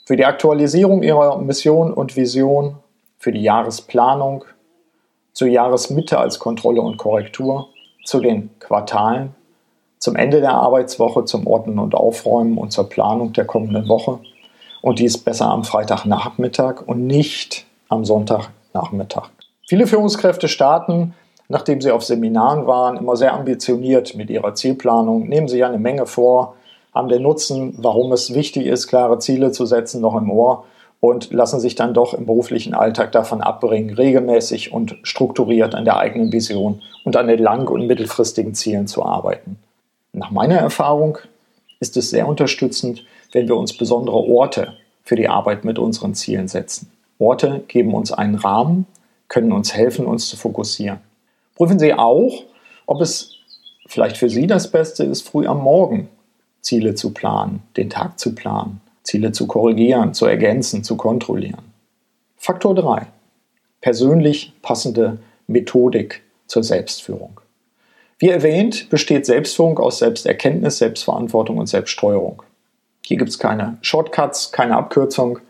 Für 0.06 0.16
die 0.16 0.24
Aktualisierung 0.24 1.02
Ihrer 1.02 1.38
Mission 1.38 1.92
und 1.92 2.16
Vision 2.16 2.76
für 3.18 3.32
die 3.32 3.42
Jahresplanung, 3.42 4.44
zur 5.32 5.48
Jahresmitte 5.48 6.18
als 6.18 6.38
Kontrolle 6.38 6.80
und 6.80 6.96
Korrektur, 6.96 7.68
zu 8.04 8.20
den 8.20 8.50
Quartalen, 8.58 9.34
zum 10.00 10.16
Ende 10.16 10.40
der 10.40 10.54
Arbeitswoche, 10.54 11.26
zum 11.26 11.46
Ordnen 11.46 11.78
und 11.78 11.94
Aufräumen 11.94 12.58
und 12.58 12.72
zur 12.72 12.88
Planung 12.88 13.34
der 13.34 13.44
kommenden 13.44 13.86
Woche. 13.86 14.18
Und 14.82 14.98
dies 14.98 15.18
besser 15.18 15.50
am 15.50 15.62
Freitagnachmittag 15.62 16.82
und 16.86 17.06
nicht 17.06 17.66
am 17.90 18.06
Sonntagnachmittag. 18.06 19.28
Viele 19.68 19.86
Führungskräfte 19.86 20.48
starten, 20.48 21.14
nachdem 21.48 21.82
sie 21.82 21.90
auf 21.90 22.02
Seminaren 22.02 22.66
waren, 22.66 22.96
immer 22.96 23.14
sehr 23.14 23.34
ambitioniert 23.34 24.16
mit 24.16 24.30
ihrer 24.30 24.54
Zielplanung, 24.54 25.28
nehmen 25.28 25.48
sich 25.48 25.64
eine 25.64 25.78
Menge 25.78 26.06
vor, 26.06 26.54
haben 26.94 27.08
den 27.08 27.22
Nutzen, 27.22 27.74
warum 27.76 28.10
es 28.12 28.34
wichtig 28.34 28.66
ist, 28.66 28.86
klare 28.86 29.18
Ziele 29.18 29.52
zu 29.52 29.66
setzen, 29.66 30.00
noch 30.00 30.16
im 30.16 30.30
Ohr 30.30 30.64
und 31.00 31.30
lassen 31.30 31.60
sich 31.60 31.74
dann 31.74 31.92
doch 31.92 32.14
im 32.14 32.24
beruflichen 32.24 32.74
Alltag 32.74 33.12
davon 33.12 33.42
abbringen, 33.42 33.94
regelmäßig 33.94 34.72
und 34.72 34.96
strukturiert 35.02 35.74
an 35.74 35.84
der 35.84 35.98
eigenen 35.98 36.32
Vision 36.32 36.80
und 37.04 37.16
an 37.16 37.28
den 37.28 37.38
lang- 37.38 37.68
und 37.68 37.86
mittelfristigen 37.86 38.54
Zielen 38.54 38.86
zu 38.86 39.04
arbeiten. 39.04 39.58
Nach 40.12 40.30
meiner 40.30 40.56
Erfahrung 40.56 41.18
ist 41.78 41.96
es 41.96 42.10
sehr 42.10 42.26
unterstützend, 42.26 43.04
wenn 43.32 43.48
wir 43.48 43.56
uns 43.56 43.76
besondere 43.76 44.16
Orte 44.16 44.76
für 45.02 45.16
die 45.16 45.28
Arbeit 45.28 45.64
mit 45.64 45.78
unseren 45.78 46.14
Zielen 46.14 46.48
setzen. 46.48 46.90
Orte 47.18 47.62
geben 47.68 47.94
uns 47.94 48.12
einen 48.12 48.34
Rahmen, 48.34 48.86
können 49.28 49.52
uns 49.52 49.74
helfen, 49.74 50.06
uns 50.06 50.28
zu 50.28 50.36
fokussieren. 50.36 51.00
Prüfen 51.54 51.78
Sie 51.78 51.94
auch, 51.94 52.44
ob 52.86 53.00
es 53.00 53.36
vielleicht 53.86 54.16
für 54.16 54.30
Sie 54.30 54.46
das 54.46 54.70
Beste 54.70 55.04
ist, 55.04 55.22
früh 55.22 55.46
am 55.46 55.62
Morgen 55.62 56.08
Ziele 56.60 56.94
zu 56.94 57.12
planen, 57.12 57.62
den 57.76 57.90
Tag 57.90 58.18
zu 58.18 58.34
planen 58.34 58.80
Ziele 59.10 59.32
zu 59.32 59.46
korrigieren, 59.46 60.14
zu 60.14 60.26
ergänzen, 60.26 60.84
zu 60.84 60.96
kontrollieren. 60.96 61.72
Faktor 62.36 62.76
3. 62.76 63.06
Persönlich 63.80 64.52
passende 64.62 65.18
Methodik 65.48 66.22
zur 66.46 66.62
Selbstführung. 66.62 67.40
Wie 68.20 68.28
erwähnt, 68.28 68.88
besteht 68.90 69.26
Selbstführung 69.26 69.78
aus 69.78 69.98
Selbsterkenntnis, 69.98 70.78
Selbstverantwortung 70.78 71.58
und 71.58 71.66
Selbststeuerung. 71.66 72.42
Hier 73.04 73.16
gibt 73.16 73.30
es 73.30 73.38
keine 73.40 73.78
Shortcuts, 73.80 74.52
keine 74.52 74.76
Abkürzung. 74.76 75.40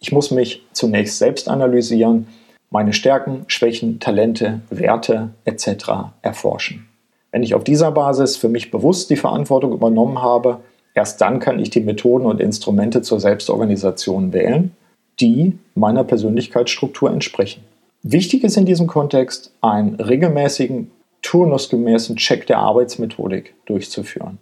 Ich 0.00 0.12
muss 0.12 0.30
mich 0.30 0.62
zunächst 0.72 1.18
selbst 1.18 1.48
analysieren, 1.48 2.26
meine 2.68 2.92
Stärken, 2.92 3.44
Schwächen, 3.46 4.00
Talente, 4.00 4.60
Werte 4.68 5.30
etc. 5.46 6.12
erforschen. 6.20 6.86
Wenn 7.30 7.42
ich 7.42 7.54
auf 7.54 7.64
dieser 7.64 7.92
Basis 7.92 8.36
für 8.36 8.50
mich 8.50 8.70
bewusst 8.70 9.08
die 9.08 9.16
Verantwortung 9.16 9.72
übernommen 9.72 10.20
habe, 10.20 10.60
Erst 10.96 11.20
dann 11.20 11.40
kann 11.40 11.60
ich 11.60 11.68
die 11.68 11.82
Methoden 11.82 12.24
und 12.24 12.40
Instrumente 12.40 13.02
zur 13.02 13.20
Selbstorganisation 13.20 14.32
wählen, 14.32 14.72
die 15.20 15.58
meiner 15.74 16.04
Persönlichkeitsstruktur 16.04 17.10
entsprechen. 17.12 17.62
Wichtig 18.02 18.44
ist 18.44 18.56
in 18.56 18.64
diesem 18.64 18.86
Kontext, 18.86 19.52
einen 19.60 19.96
regelmäßigen, 19.96 20.90
turnusgemäßen 21.22 22.16
Check 22.16 22.46
der 22.46 22.58
Arbeitsmethodik 22.58 23.54
durchzuführen 23.66 24.38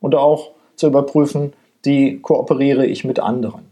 und 0.00 0.14
auch 0.14 0.50
zu 0.76 0.86
überprüfen, 0.86 1.52
wie 1.88 2.18
kooperiere 2.20 2.84
ich 2.84 3.04
mit 3.04 3.18
anderen. 3.18 3.62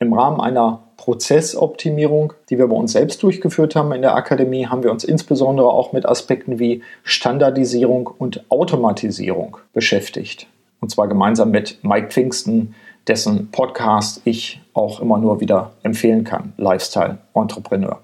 Im 0.00 0.12
Rahmen 0.12 0.40
einer 0.40 0.82
Prozessoptimierung, 0.96 2.32
die 2.50 2.58
wir 2.58 2.66
bei 2.66 2.74
uns 2.74 2.92
selbst 2.92 3.22
durchgeführt 3.22 3.76
haben 3.76 3.92
in 3.92 4.02
der 4.02 4.16
Akademie, 4.16 4.66
haben 4.66 4.82
wir 4.82 4.90
uns 4.90 5.04
insbesondere 5.04 5.68
auch 5.68 5.92
mit 5.92 6.06
Aspekten 6.06 6.58
wie 6.58 6.82
Standardisierung 7.04 8.10
und 8.18 8.44
Automatisierung 8.50 9.58
beschäftigt. 9.72 10.48
Und 10.80 10.90
zwar 10.90 11.06
gemeinsam 11.06 11.52
mit 11.52 11.78
Mike 11.82 12.08
Pfingsten, 12.08 12.74
dessen 13.06 13.50
Podcast 13.52 14.22
ich 14.24 14.60
auch 14.74 15.00
immer 15.00 15.18
nur 15.18 15.40
wieder 15.40 15.70
empfehlen 15.84 16.24
kann, 16.24 16.52
Lifestyle 16.56 17.18
Entrepreneur. 17.34 18.00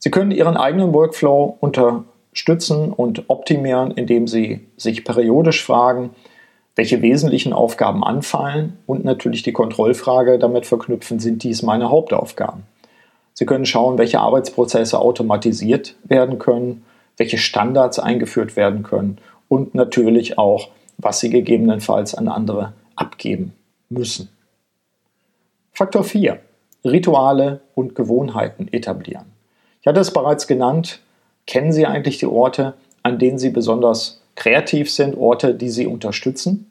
Sie 0.00 0.10
können 0.10 0.32
Ihren 0.32 0.56
eigenen 0.56 0.92
Workflow 0.92 1.56
unterstützen 2.32 2.92
und 2.92 3.28
optimieren, 3.28 3.90
indem 3.90 4.26
Sie 4.26 4.66
sich 4.78 5.04
periodisch 5.04 5.62
fragen, 5.62 6.10
welche 6.74 7.02
wesentlichen 7.02 7.52
Aufgaben 7.52 8.02
anfallen 8.02 8.78
und 8.86 9.04
natürlich 9.04 9.42
die 9.42 9.52
Kontrollfrage 9.52 10.38
damit 10.38 10.64
verknüpfen, 10.64 11.20
sind 11.20 11.42
dies 11.42 11.62
meine 11.62 11.90
Hauptaufgaben. 11.90 12.62
Sie 13.34 13.44
können 13.44 13.66
schauen, 13.66 13.98
welche 13.98 14.20
Arbeitsprozesse 14.20 14.98
automatisiert 14.98 15.94
werden 16.04 16.38
können, 16.38 16.84
welche 17.18 17.36
Standards 17.36 17.98
eingeführt 17.98 18.56
werden 18.56 18.82
können 18.82 19.18
und 19.48 19.74
natürlich 19.74 20.38
auch, 20.38 20.68
was 20.96 21.20
Sie 21.20 21.28
gegebenenfalls 21.28 22.14
an 22.14 22.28
andere 22.28 22.72
abgeben 22.96 23.52
müssen. 23.90 24.30
Faktor 25.74 26.04
4. 26.04 26.40
Rituale 26.82 27.60
und 27.74 27.94
Gewohnheiten 27.94 28.68
etablieren. 28.72 29.26
Ich 29.82 29.86
hatte 29.86 30.00
es 30.00 30.12
bereits 30.12 30.46
genannt, 30.46 31.00
kennen 31.46 31.72
Sie 31.72 31.86
eigentlich 31.86 32.18
die 32.18 32.26
Orte, 32.26 32.74
an 33.02 33.18
denen 33.18 33.38
Sie 33.38 33.50
besonders 33.50 34.22
kreativ 34.34 34.90
sind, 34.90 35.16
Orte, 35.16 35.54
die 35.54 35.68
Sie 35.70 35.86
unterstützen? 35.86 36.70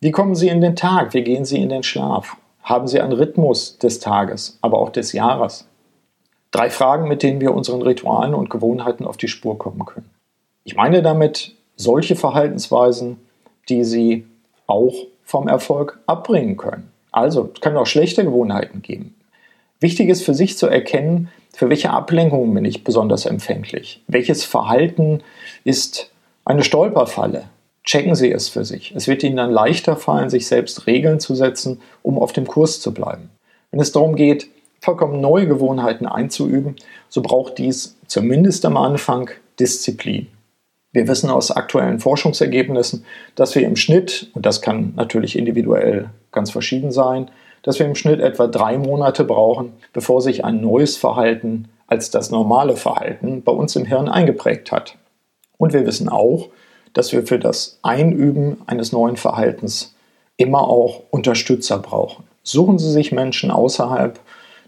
Wie 0.00 0.10
kommen 0.10 0.34
Sie 0.34 0.48
in 0.48 0.60
den 0.60 0.76
Tag? 0.76 1.14
Wie 1.14 1.22
gehen 1.22 1.44
Sie 1.44 1.60
in 1.60 1.68
den 1.68 1.82
Schlaf? 1.82 2.36
Haben 2.62 2.86
Sie 2.86 3.00
einen 3.00 3.12
Rhythmus 3.12 3.78
des 3.78 3.98
Tages, 3.98 4.58
aber 4.60 4.78
auch 4.78 4.90
des 4.90 5.12
Jahres? 5.12 5.66
Drei 6.50 6.70
Fragen, 6.70 7.08
mit 7.08 7.22
denen 7.22 7.40
wir 7.40 7.54
unseren 7.54 7.82
Ritualen 7.82 8.34
und 8.34 8.50
Gewohnheiten 8.50 9.04
auf 9.04 9.16
die 9.16 9.28
Spur 9.28 9.58
kommen 9.58 9.84
können. 9.84 10.10
Ich 10.64 10.76
meine 10.76 11.02
damit 11.02 11.54
solche 11.76 12.16
Verhaltensweisen, 12.16 13.18
die 13.68 13.84
Sie 13.84 14.26
auch 14.66 14.94
vom 15.22 15.48
Erfolg 15.48 16.00
abbringen 16.06 16.56
können. 16.56 16.90
Also, 17.12 17.50
es 17.54 17.60
kann 17.60 17.76
auch 17.76 17.86
schlechte 17.86 18.24
Gewohnheiten 18.24 18.82
geben. 18.82 19.14
Wichtig 19.80 20.08
ist 20.08 20.22
für 20.22 20.34
sich 20.34 20.56
zu 20.56 20.66
erkennen, 20.66 21.30
für 21.56 21.70
welche 21.70 21.88
Ablenkungen 21.88 22.52
bin 22.52 22.66
ich 22.66 22.84
besonders 22.84 23.24
empfänglich. 23.24 24.02
Welches 24.08 24.44
Verhalten 24.44 25.22
ist 25.64 26.10
eine 26.44 26.62
Stolperfalle? 26.62 27.44
Checken 27.82 28.14
Sie 28.14 28.30
es 28.30 28.50
für 28.50 28.66
sich. 28.66 28.92
Es 28.94 29.08
wird 29.08 29.22
Ihnen 29.22 29.38
dann 29.38 29.52
leichter 29.52 29.96
fallen, 29.96 30.28
sich 30.28 30.48
selbst 30.48 30.86
Regeln 30.86 31.18
zu 31.18 31.34
setzen, 31.34 31.80
um 32.02 32.18
auf 32.18 32.34
dem 32.34 32.46
Kurs 32.46 32.80
zu 32.82 32.92
bleiben. 32.92 33.30
Wenn 33.70 33.80
es 33.80 33.90
darum 33.90 34.16
geht, 34.16 34.48
vollkommen 34.82 35.22
neue 35.22 35.46
Gewohnheiten 35.46 36.04
einzuüben, 36.04 36.76
so 37.08 37.22
braucht 37.22 37.56
dies 37.56 37.96
zumindest 38.06 38.66
am 38.66 38.76
Anfang 38.76 39.30
Disziplin. 39.58 40.26
Wir 40.92 41.08
wissen 41.08 41.30
aus 41.30 41.50
aktuellen 41.50 42.00
Forschungsergebnissen, 42.00 43.06
dass 43.34 43.54
wir 43.54 43.62
im 43.62 43.76
Schnitt, 43.76 44.30
und 44.34 44.44
das 44.44 44.60
kann 44.60 44.92
natürlich 44.94 45.38
individuell 45.38 46.10
ganz 46.32 46.50
verschieden 46.50 46.92
sein, 46.92 47.30
dass 47.66 47.80
wir 47.80 47.86
im 47.86 47.96
Schnitt 47.96 48.20
etwa 48.20 48.46
drei 48.46 48.78
Monate 48.78 49.24
brauchen, 49.24 49.72
bevor 49.92 50.22
sich 50.22 50.44
ein 50.44 50.60
neues 50.60 50.96
Verhalten 50.96 51.68
als 51.88 52.10
das 52.10 52.30
normale 52.30 52.76
Verhalten 52.76 53.42
bei 53.42 53.50
uns 53.50 53.74
im 53.74 53.84
Hirn 53.84 54.08
eingeprägt 54.08 54.70
hat. 54.70 54.96
Und 55.58 55.72
wir 55.72 55.84
wissen 55.84 56.08
auch, 56.08 56.48
dass 56.92 57.12
wir 57.12 57.26
für 57.26 57.40
das 57.40 57.80
Einüben 57.82 58.58
eines 58.66 58.92
neuen 58.92 59.16
Verhaltens 59.16 59.96
immer 60.36 60.68
auch 60.68 61.02
Unterstützer 61.10 61.78
brauchen. 61.78 62.24
Suchen 62.44 62.78
Sie 62.78 62.90
sich 62.90 63.10
Menschen 63.10 63.50
außerhalb, 63.50 64.20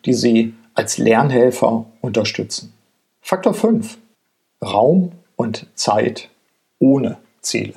die 0.05 0.15
Sie 0.15 0.55
als 0.75 0.99
Lernhelfer 0.99 1.85
unterstützen. 2.01 2.75
Faktor 3.21 3.55
5. 3.55 3.97
Raum 4.65 5.13
und 5.37 5.67
Zeit 5.77 6.31
ohne 6.81 7.19
Ziele. 7.43 7.75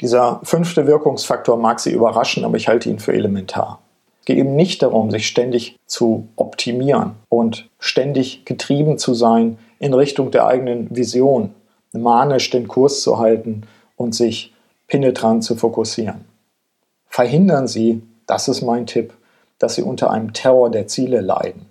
Dieser 0.00 0.40
fünfte 0.42 0.88
Wirkungsfaktor 0.88 1.56
mag 1.56 1.78
Sie 1.78 1.92
überraschen, 1.92 2.44
aber 2.44 2.56
ich 2.56 2.66
halte 2.66 2.90
ihn 2.90 2.98
für 2.98 3.12
elementar. 3.12 3.81
Geht 4.24 4.38
eben 4.38 4.54
nicht 4.54 4.82
darum, 4.82 5.10
sich 5.10 5.26
ständig 5.26 5.78
zu 5.86 6.28
optimieren 6.36 7.12
und 7.28 7.68
ständig 7.78 8.44
getrieben 8.44 8.98
zu 8.98 9.14
sein 9.14 9.58
in 9.78 9.94
Richtung 9.94 10.30
der 10.30 10.46
eigenen 10.46 10.94
Vision, 10.94 11.54
manisch 11.92 12.50
den 12.50 12.68
Kurs 12.68 13.02
zu 13.02 13.18
halten 13.18 13.62
und 13.96 14.14
sich 14.14 14.54
penetrant 14.86 15.42
zu 15.42 15.56
fokussieren. 15.56 16.24
Verhindern 17.06 17.66
Sie, 17.66 18.02
das 18.26 18.48
ist 18.48 18.62
mein 18.62 18.86
Tipp, 18.86 19.12
dass 19.58 19.74
Sie 19.74 19.82
unter 19.82 20.10
einem 20.10 20.32
Terror 20.32 20.70
der 20.70 20.86
Ziele 20.86 21.20
leiden. 21.20 21.66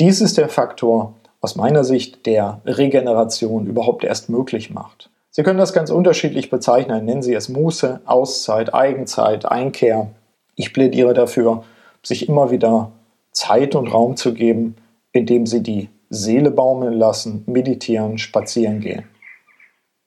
Dies 0.00 0.20
ist 0.20 0.36
der 0.36 0.48
Faktor, 0.48 1.14
aus 1.40 1.56
meiner 1.56 1.84
Sicht 1.84 2.26
der 2.26 2.60
Regeneration 2.66 3.66
überhaupt 3.66 4.04
erst 4.04 4.28
möglich 4.28 4.70
macht. 4.70 5.10
Sie 5.30 5.42
können 5.42 5.58
das 5.58 5.72
ganz 5.72 5.90
unterschiedlich 5.90 6.50
bezeichnen. 6.50 7.04
Nennen 7.04 7.22
Sie 7.22 7.34
es 7.34 7.48
Muße, 7.48 8.00
Auszeit, 8.04 8.74
Eigenzeit, 8.74 9.46
Einkehr. 9.46 10.08
Ich 10.54 10.72
plädiere 10.72 11.14
dafür, 11.14 11.62
sich 12.06 12.28
immer 12.28 12.52
wieder 12.52 12.92
Zeit 13.32 13.74
und 13.74 13.88
Raum 13.88 14.16
zu 14.16 14.32
geben, 14.32 14.76
indem 15.12 15.44
Sie 15.44 15.62
die 15.62 15.88
Seele 16.08 16.52
baumeln 16.52 16.94
lassen, 16.94 17.42
meditieren, 17.46 18.18
spazieren 18.18 18.80
gehen. 18.80 19.06